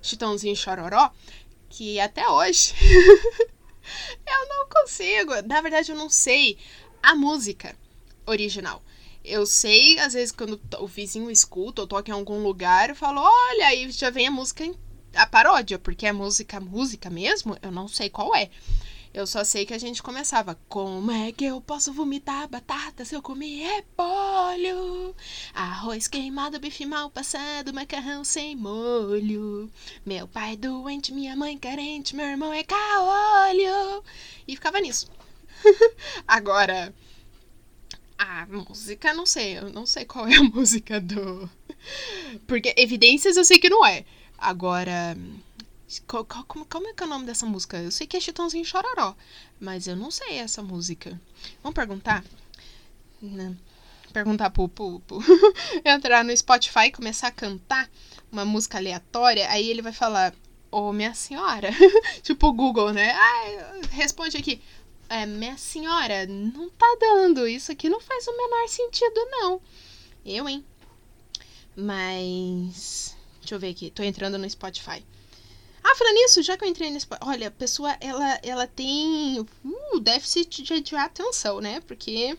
Chitãozinho 0.00 0.54
Chororó, 0.54 1.10
que 1.68 1.98
até 1.98 2.28
hoje 2.28 2.74
eu 4.26 4.48
não 4.48 4.68
consigo. 4.68 5.32
Na 5.46 5.60
verdade, 5.60 5.90
eu 5.90 5.96
não 5.96 6.08
sei 6.08 6.58
a 7.02 7.14
música 7.14 7.74
original. 8.26 8.82
Eu 9.24 9.44
sei, 9.46 9.98
às 9.98 10.14
vezes, 10.14 10.32
quando 10.32 10.60
o 10.78 10.86
vizinho 10.86 11.30
escuta 11.30 11.82
ou 11.82 11.88
toca 11.88 12.10
em 12.10 12.14
algum 12.14 12.42
lugar, 12.42 12.88
eu 12.88 12.96
falo, 12.96 13.20
olha, 13.20 13.66
aí 13.66 13.90
já 13.90 14.10
vem 14.10 14.28
a 14.28 14.30
música, 14.30 14.64
a 15.14 15.26
paródia, 15.26 15.78
porque 15.78 16.06
a 16.06 16.12
música, 16.12 16.60
música 16.60 17.10
mesmo, 17.10 17.56
eu 17.60 17.70
não 17.70 17.88
sei 17.88 18.08
qual 18.08 18.34
é. 18.34 18.50
Eu 19.18 19.26
só 19.26 19.42
sei 19.42 19.66
que 19.66 19.74
a 19.74 19.78
gente 19.78 20.00
começava. 20.00 20.56
Como 20.68 21.10
é 21.10 21.32
que 21.32 21.44
eu 21.44 21.60
posso 21.60 21.92
vomitar 21.92 22.46
batata 22.48 23.04
se 23.04 23.16
eu 23.16 23.20
comer 23.20 23.66
repolho? 23.66 25.12
Arroz 25.52 26.06
queimado, 26.06 26.60
bife 26.60 26.86
mal 26.86 27.10
passado, 27.10 27.74
macarrão 27.74 28.22
sem 28.22 28.54
molho. 28.54 29.68
Meu 30.06 30.28
pai 30.28 30.56
doente, 30.56 31.12
minha 31.12 31.34
mãe 31.34 31.58
carente, 31.58 32.14
meu 32.14 32.26
irmão 32.26 32.52
é 32.52 32.62
caolho. 32.62 34.04
E 34.46 34.54
ficava 34.54 34.78
nisso. 34.78 35.10
Agora, 36.24 36.94
a 38.16 38.46
música, 38.46 39.12
não 39.12 39.26
sei. 39.26 39.58
Eu 39.58 39.70
não 39.70 39.84
sei 39.84 40.04
qual 40.04 40.28
é 40.28 40.36
a 40.36 40.44
música 40.54 41.00
do. 41.00 41.50
Porque 42.46 42.72
evidências 42.76 43.36
eu 43.36 43.44
sei 43.44 43.58
que 43.58 43.68
não 43.68 43.84
é. 43.84 44.04
Agora. 44.38 45.16
Como, 46.06 46.66
como, 46.66 46.88
é 46.88 46.92
que 46.92 47.02
é 47.02 47.06
o 47.06 47.08
nome 47.08 47.24
dessa 47.24 47.46
música? 47.46 47.78
Eu 47.78 47.90
sei 47.90 48.06
que 48.06 48.16
é 48.16 48.20
Chitãozinho 48.20 48.64
Chororó, 48.64 49.16
mas 49.58 49.86
eu 49.86 49.96
não 49.96 50.10
sei 50.10 50.38
essa 50.38 50.62
música. 50.62 51.18
Vamos 51.62 51.74
perguntar? 51.74 52.22
Não. 53.22 53.56
Perguntar 54.12 54.50
pro, 54.50 54.68
pro, 54.68 55.00
pro 55.00 55.18
entrar 55.84 56.24
no 56.24 56.36
Spotify 56.36 56.86
e 56.86 56.92
começar 56.92 57.28
a 57.28 57.32
cantar 57.32 57.88
uma 58.30 58.44
música 58.44 58.76
aleatória, 58.76 59.48
aí 59.48 59.68
ele 59.68 59.80
vai 59.80 59.92
falar, 59.92 60.34
ô 60.70 60.92
minha 60.92 61.14
senhora, 61.14 61.70
tipo 62.22 62.48
o 62.48 62.52
Google, 62.52 62.92
né? 62.92 63.12
Ah, 63.12 63.80
responde 63.90 64.36
aqui. 64.36 64.60
É, 65.08 65.24
minha 65.24 65.56
senhora, 65.56 66.26
não 66.26 66.68
tá 66.68 66.96
dando. 67.00 67.48
Isso 67.48 67.72
aqui 67.72 67.88
não 67.88 68.00
faz 68.00 68.26
o 68.26 68.36
menor 68.36 68.68
sentido, 68.68 69.26
não. 69.30 69.60
Eu, 70.24 70.46
hein? 70.46 70.62
Mas. 71.74 73.16
Deixa 73.40 73.54
eu 73.54 73.58
ver 73.58 73.70
aqui. 73.70 73.90
Tô 73.90 74.02
entrando 74.02 74.36
no 74.36 74.48
Spotify. 74.50 75.02
Ah, 75.90 75.96
falando 75.96 76.16
nisso, 76.16 76.42
já 76.42 76.54
que 76.56 76.64
eu 76.64 76.68
entrei 76.68 76.90
nesse. 76.90 77.06
Olha, 77.22 77.48
a 77.48 77.50
pessoa, 77.50 77.96
ela, 77.98 78.38
ela 78.42 78.66
tem 78.66 79.40
uh, 79.40 80.00
déficit 80.00 80.62
de, 80.62 80.80
de 80.80 80.96
atenção, 80.96 81.60
né? 81.60 81.80
Porque. 81.80 82.36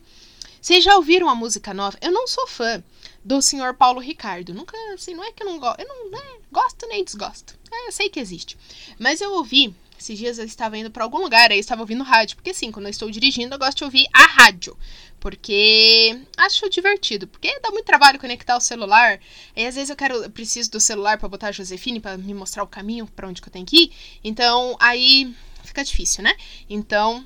Vocês 0.61 0.83
já 0.83 0.95
ouviram 0.97 1.29
a 1.29 1.33
música 1.33 1.73
nova? 1.73 1.97
Eu 2.01 2.11
não 2.11 2.27
sou 2.27 2.45
fã 2.45 2.83
do 3.23 3.41
senhor 3.41 3.73
Paulo 3.73 3.99
Ricardo. 3.99 4.53
Nunca, 4.53 4.77
assim, 4.93 5.15
não 5.15 5.23
é 5.23 5.31
que 5.31 5.41
eu 5.41 5.47
não 5.47 5.57
gosto. 5.57 5.79
Eu 5.79 5.87
não 5.87 6.11
né, 6.11 6.21
gosto 6.51 6.85
nem 6.87 7.03
desgosto. 7.03 7.57
É, 7.71 7.87
eu 7.87 7.91
sei 7.91 8.09
que 8.09 8.19
existe. 8.19 8.57
Mas 8.99 9.21
eu 9.21 9.33
ouvi 9.33 9.73
esses 10.01 10.17
dias 10.17 10.39
eu 10.39 10.45
estava 10.45 10.77
indo 10.77 10.91
para 10.91 11.03
algum 11.03 11.19
lugar, 11.19 11.51
aí 11.51 11.57
eu 11.57 11.61
estava 11.61 11.81
ouvindo 11.81 12.03
rádio. 12.03 12.35
Porque 12.35 12.51
assim, 12.51 12.71
quando 12.71 12.85
eu 12.85 12.91
estou 12.91 13.09
dirigindo, 13.09 13.53
eu 13.53 13.59
gosto 13.59 13.79
de 13.79 13.83
ouvir 13.83 14.07
a 14.13 14.25
rádio. 14.25 14.77
Porque 15.19 16.17
acho 16.37 16.69
divertido. 16.69 17.27
Porque 17.27 17.59
dá 17.59 17.71
muito 17.71 17.85
trabalho 17.85 18.19
conectar 18.19 18.55
o 18.55 18.61
celular. 18.61 19.19
E 19.55 19.65
às 19.65 19.75
vezes 19.75 19.89
eu 19.89 19.95
quero, 19.95 20.15
eu 20.15 20.29
preciso 20.29 20.71
do 20.71 20.79
celular 20.79 21.17
para 21.17 21.27
botar 21.27 21.49
a 21.49 21.51
Josefine 21.51 21.99
para 21.99 22.17
me 22.17 22.33
mostrar 22.33 22.63
o 22.63 22.67
caminho 22.67 23.05
para 23.07 23.27
onde 23.27 23.41
que 23.41 23.47
eu 23.47 23.53
tenho 23.53 23.65
que 23.65 23.83
ir. 23.83 23.91
Então 24.23 24.77
aí 24.79 25.35
fica 25.63 25.83
difícil, 25.83 26.23
né? 26.23 26.33
Então 26.69 27.25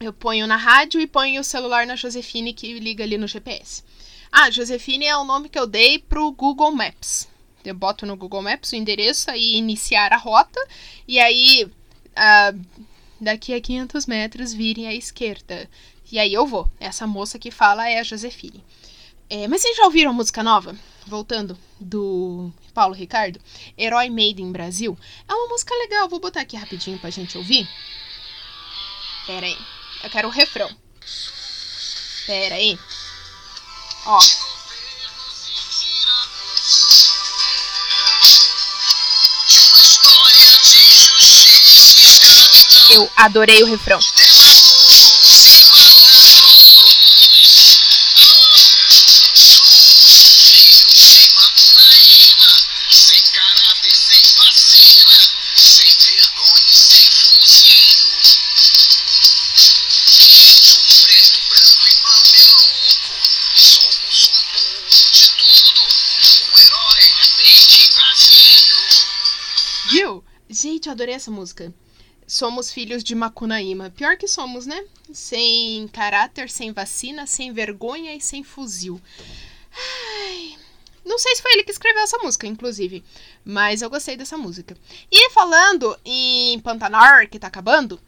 eu 0.00 0.12
ponho 0.12 0.46
na 0.46 0.56
rádio 0.56 1.00
e 1.00 1.06
ponho 1.06 1.40
o 1.40 1.44
celular 1.44 1.86
na 1.86 1.94
Josefine 1.94 2.54
que 2.54 2.78
liga 2.78 3.04
ali 3.04 3.18
no 3.18 3.28
GPS. 3.28 3.84
Ah, 4.32 4.50
Josefine 4.50 5.04
é 5.04 5.16
o 5.16 5.24
nome 5.24 5.48
que 5.48 5.58
eu 5.58 5.66
dei 5.66 5.98
pro 5.98 6.32
Google 6.32 6.72
Maps. 6.72 7.28
Eu 7.64 7.74
boto 7.74 8.06
no 8.06 8.16
Google 8.16 8.40
Maps 8.40 8.72
o 8.72 8.76
endereço 8.76 9.30
e 9.32 9.56
iniciar 9.56 10.12
a 10.12 10.16
rota. 10.16 10.60
E 11.06 11.18
aí 11.18 11.70
daqui 13.20 13.54
a 13.54 13.60
500 13.60 14.06
metros 14.06 14.52
virem 14.52 14.86
à 14.86 14.94
esquerda. 14.94 15.68
E 16.10 16.18
aí 16.18 16.32
eu 16.32 16.46
vou. 16.46 16.70
Essa 16.80 17.06
moça 17.06 17.38
que 17.38 17.50
fala 17.50 17.88
é 17.88 18.00
a 18.00 18.02
Josefine. 18.02 18.64
É, 19.28 19.46
mas 19.46 19.62
vocês 19.62 19.76
já 19.76 19.84
ouviram 19.84 20.10
a 20.10 20.14
música 20.14 20.42
nova? 20.42 20.76
Voltando, 21.06 21.56
do 21.78 22.52
Paulo 22.74 22.94
Ricardo? 22.94 23.40
Herói 23.78 24.10
Made 24.10 24.42
in 24.42 24.50
Brasil. 24.50 24.98
É 25.28 25.32
uma 25.32 25.48
música 25.48 25.74
legal, 25.76 26.08
vou 26.08 26.18
botar 26.18 26.40
aqui 26.40 26.56
rapidinho 26.56 26.98
pra 26.98 27.10
gente 27.10 27.38
ouvir. 27.38 27.68
Pera 29.26 29.46
aí. 29.46 29.56
Eu 30.02 30.10
quero 30.10 30.28
o 30.28 30.32
refrão. 30.32 30.68
Pera 32.26 32.56
aí. 32.56 32.76
Ó. 34.06 34.18
Eu 42.92 43.08
adorei 43.16 43.62
o 43.62 43.66
refrão. 43.66 44.00
Gente, 70.60 70.86
eu 70.86 70.92
adorei 70.92 71.14
essa 71.14 71.30
música. 71.30 71.72
Somos 72.40 72.72
filhos 72.72 73.04
de 73.04 73.14
Macunaíma. 73.14 73.90
Pior 73.90 74.16
que 74.16 74.26
somos, 74.26 74.64
né? 74.64 74.82
Sem 75.12 75.86
caráter, 75.88 76.48
sem 76.48 76.72
vacina, 76.72 77.26
sem 77.26 77.52
vergonha 77.52 78.16
e 78.16 78.20
sem 78.22 78.42
fuzil. 78.42 78.98
Ai. 79.70 80.56
Não 81.04 81.18
sei 81.18 81.36
se 81.36 81.42
foi 81.42 81.52
ele 81.52 81.64
que 81.64 81.70
escreveu 81.70 82.02
essa 82.02 82.16
música, 82.16 82.46
inclusive. 82.46 83.04
Mas 83.44 83.82
eu 83.82 83.90
gostei 83.90 84.16
dessa 84.16 84.38
música. 84.38 84.74
E 85.12 85.28
falando 85.32 85.94
em 86.02 86.58
Pantanar, 86.60 87.28
que 87.28 87.38
tá 87.38 87.48
acabando, 87.48 88.00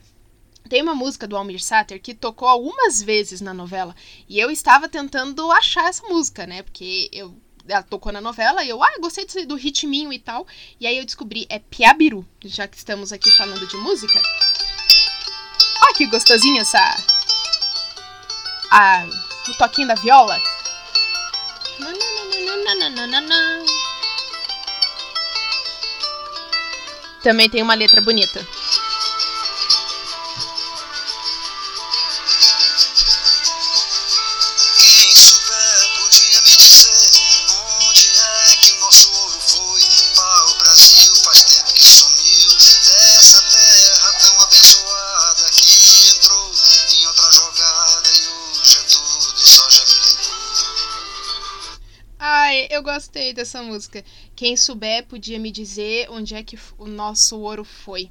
tem 0.66 0.80
uma 0.80 0.94
música 0.94 1.26
do 1.26 1.36
Almir 1.36 1.62
Sater 1.62 2.00
que 2.00 2.14
tocou 2.14 2.48
algumas 2.48 3.02
vezes 3.02 3.42
na 3.42 3.52
novela. 3.52 3.94
E 4.26 4.40
eu 4.40 4.50
estava 4.50 4.88
tentando 4.88 5.52
achar 5.52 5.90
essa 5.90 6.08
música, 6.08 6.46
né? 6.46 6.62
Porque 6.62 7.10
eu 7.12 7.36
ela 7.68 7.82
tocou 7.82 8.12
na 8.12 8.20
novela 8.20 8.64
e 8.64 8.68
eu, 8.68 8.82
ah, 8.82 8.92
gostei 9.00 9.26
do 9.46 9.54
ritminho 9.54 10.12
e 10.12 10.18
tal. 10.18 10.46
E 10.80 10.86
aí 10.86 10.98
eu 10.98 11.04
descobri, 11.04 11.46
é 11.48 11.58
Piabiru, 11.58 12.26
já 12.44 12.66
que 12.66 12.76
estamos 12.76 13.12
aqui 13.12 13.30
falando 13.32 13.66
de 13.66 13.76
música. 13.76 14.20
Olha 15.84 15.94
que 15.94 16.06
gostosinho 16.06 16.60
essa. 16.60 16.78
A, 18.70 19.06
o 19.48 19.58
toquinho 19.58 19.88
da 19.88 19.94
viola. 19.94 20.40
Também 27.22 27.48
tem 27.48 27.62
uma 27.62 27.74
letra 27.74 28.00
bonita. 28.00 28.44
Eu 52.72 52.82
gostei 52.82 53.34
dessa 53.34 53.62
música. 53.62 54.02
Quem 54.34 54.56
souber 54.56 55.04
podia 55.06 55.38
me 55.38 55.50
dizer 55.50 56.08
onde 56.10 56.34
é 56.34 56.42
que 56.42 56.58
o 56.78 56.86
nosso 56.86 57.38
ouro 57.38 57.64
foi. 57.64 58.10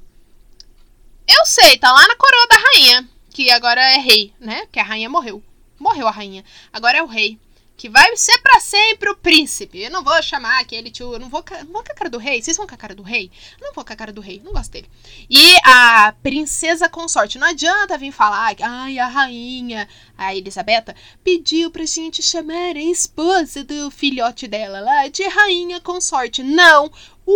Eu 1.26 1.44
sei, 1.44 1.76
tá 1.76 1.90
lá 1.92 2.06
na 2.06 2.16
coroa 2.16 2.46
da 2.48 2.56
rainha, 2.56 3.08
que 3.30 3.50
agora 3.50 3.80
é 3.80 3.98
rei, 3.98 4.32
né? 4.38 4.66
Que 4.70 4.78
a 4.78 4.84
rainha 4.84 5.10
morreu. 5.10 5.42
Morreu 5.78 6.06
a 6.06 6.12
rainha. 6.12 6.44
Agora 6.72 6.98
é 6.98 7.02
o 7.02 7.06
rei 7.06 7.40
que 7.82 7.88
vai 7.88 8.16
ser 8.16 8.38
para 8.38 8.60
sempre 8.60 9.10
o 9.10 9.16
príncipe. 9.16 9.80
Eu 9.80 9.90
não 9.90 10.04
vou 10.04 10.22
chamar 10.22 10.60
aquele 10.60 10.88
tio, 10.88 11.14
eu 11.14 11.18
não 11.18 11.28
vou, 11.28 11.44
não 11.66 11.72
vou 11.72 11.82
com 11.82 11.90
a 11.90 11.94
cara 11.96 12.08
do 12.08 12.16
rei. 12.16 12.40
Vocês 12.40 12.56
vão 12.56 12.64
com 12.64 12.76
a 12.76 12.78
cara 12.78 12.94
do 12.94 13.02
rei? 13.02 13.28
Eu 13.60 13.66
não 13.66 13.74
vou 13.74 13.84
com 13.84 13.92
a 13.92 13.96
cara 13.96 14.12
do 14.12 14.20
rei, 14.20 14.40
não 14.44 14.52
gosto 14.52 14.70
dele. 14.70 14.88
E 15.28 15.56
a 15.64 16.14
princesa 16.22 16.88
consorte, 16.88 17.40
não 17.40 17.48
adianta 17.48 17.98
vir 17.98 18.12
falar, 18.12 18.54
ai, 18.62 19.00
a 19.00 19.08
rainha, 19.08 19.88
a 20.16 20.32
Elisabetta, 20.32 20.94
pediu 21.24 21.72
pra 21.72 21.84
gente 21.84 22.22
chamar 22.22 22.76
a 22.76 22.80
esposa 22.80 23.64
do 23.64 23.90
filhote 23.90 24.46
dela 24.46 24.78
lá 24.78 25.08
de 25.08 25.24
rainha 25.24 25.80
consorte. 25.80 26.40
Não, 26.40 26.88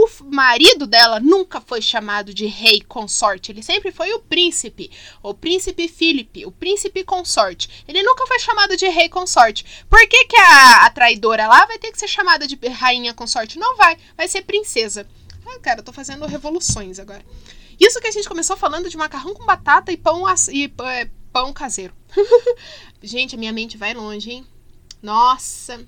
o 0.04 0.08
marido 0.24 0.86
dela 0.86 1.18
nunca 1.18 1.60
foi 1.60 1.80
chamado 1.80 2.34
de 2.34 2.46
rei 2.46 2.80
consorte, 2.82 3.50
ele 3.50 3.62
sempre 3.62 3.90
foi 3.90 4.12
o 4.12 4.18
príncipe, 4.18 4.90
o 5.22 5.32
príncipe 5.32 5.88
Filipe, 5.88 6.44
o 6.44 6.50
príncipe 6.50 7.04
consorte. 7.04 7.84
Ele 7.88 8.02
nunca 8.02 8.26
foi 8.26 8.38
chamado 8.38 8.76
de 8.76 8.88
rei 8.88 9.08
consorte. 9.08 9.64
Por 9.88 10.06
que, 10.06 10.24
que 10.26 10.36
a, 10.36 10.86
a 10.86 10.90
traidora 10.90 11.46
lá 11.46 11.64
vai 11.66 11.78
ter 11.78 11.90
que 11.90 11.98
ser 11.98 12.08
chamada 12.08 12.46
de 12.46 12.56
rainha 12.68 13.14
consorte? 13.14 13.58
Não 13.58 13.76
vai, 13.76 13.96
vai 14.16 14.28
ser 14.28 14.42
princesa. 14.42 15.06
Cara, 15.62 15.80
eu 15.80 15.84
tô 15.84 15.92
fazendo 15.92 16.26
revoluções 16.26 16.98
agora. 16.98 17.24
Isso 17.78 18.00
que 18.00 18.08
a 18.08 18.10
gente 18.10 18.28
começou 18.28 18.56
falando 18.56 18.90
de 18.90 18.96
macarrão 18.96 19.34
com 19.34 19.44
batata 19.44 19.92
e 19.92 19.96
pão, 19.96 20.24
e, 20.50 20.72
é, 20.84 21.08
pão 21.32 21.52
caseiro. 21.52 21.94
gente, 23.02 23.34
a 23.34 23.38
minha 23.38 23.52
mente 23.52 23.76
vai 23.76 23.94
longe, 23.94 24.30
hein? 24.30 24.46
Nossa. 25.02 25.86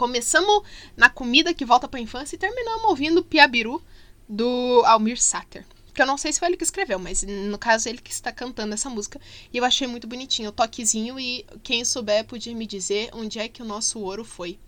Começamos 0.00 0.62
na 0.96 1.10
comida 1.10 1.52
que 1.52 1.62
volta 1.62 1.86
para 1.86 2.00
a 2.00 2.02
infância 2.02 2.34
e 2.34 2.38
terminamos 2.38 2.84
ouvindo 2.84 3.22
Piabiru 3.22 3.84
do 4.26 4.82
Almir 4.86 5.20
Sater. 5.20 5.66
Que 5.92 6.00
eu 6.00 6.06
não 6.06 6.16
sei 6.16 6.32
se 6.32 6.38
foi 6.38 6.48
ele 6.48 6.56
que 6.56 6.64
escreveu, 6.64 6.98
mas 6.98 7.22
no 7.22 7.58
caso 7.58 7.86
ele 7.86 7.98
que 7.98 8.10
está 8.10 8.32
cantando 8.32 8.72
essa 8.72 8.88
música. 8.88 9.20
E 9.52 9.58
eu 9.58 9.62
achei 9.62 9.86
muito 9.86 10.06
bonitinho, 10.06 10.48
o 10.48 10.52
toquezinho. 10.52 11.20
E 11.20 11.44
quem 11.62 11.84
souber 11.84 12.24
podia 12.24 12.54
me 12.54 12.66
dizer 12.66 13.10
onde 13.12 13.38
é 13.38 13.46
que 13.46 13.60
o 13.60 13.66
nosso 13.66 14.00
ouro 14.00 14.24
foi. 14.24 14.58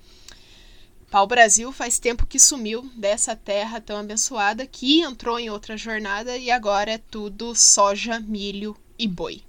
Pau 1.10 1.26
Brasil 1.26 1.72
faz 1.72 1.98
tempo 1.98 2.26
que 2.26 2.38
sumiu 2.38 2.82
dessa 2.94 3.34
terra 3.34 3.80
tão 3.80 3.96
abençoada 3.96 4.66
que 4.66 5.00
entrou 5.00 5.38
em 5.38 5.48
outra 5.48 5.78
jornada 5.78 6.36
e 6.36 6.50
agora 6.50 6.90
é 6.90 6.98
tudo 6.98 7.54
soja, 7.54 8.20
milho 8.20 8.76
e 8.98 9.08
boi. 9.08 9.42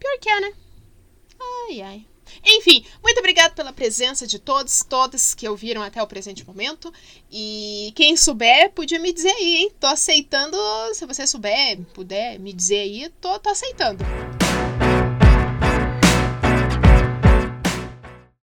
Pior 0.00 0.18
que 0.18 0.28
é, 0.28 0.40
né? 0.40 0.52
Ai, 1.38 1.80
ai. 1.80 2.13
Enfim, 2.44 2.84
muito 3.02 3.18
obrigado 3.18 3.54
pela 3.54 3.72
presença 3.72 4.26
de 4.26 4.38
todos, 4.38 4.82
todas 4.88 5.34
que 5.34 5.48
ouviram 5.48 5.82
até 5.82 6.02
o 6.02 6.06
presente 6.06 6.46
momento. 6.46 6.92
E 7.30 7.92
quem 7.94 8.16
souber, 8.16 8.70
podia 8.72 8.98
me 8.98 9.12
dizer 9.12 9.30
aí, 9.30 9.56
hein? 9.56 9.72
Tô 9.78 9.86
aceitando. 9.86 10.56
Se 10.94 11.06
você 11.06 11.26
souber, 11.26 11.78
puder 11.92 12.38
me 12.38 12.52
dizer 12.52 12.80
aí, 12.80 13.08
tô, 13.20 13.38
tô 13.38 13.50
aceitando. 13.50 14.04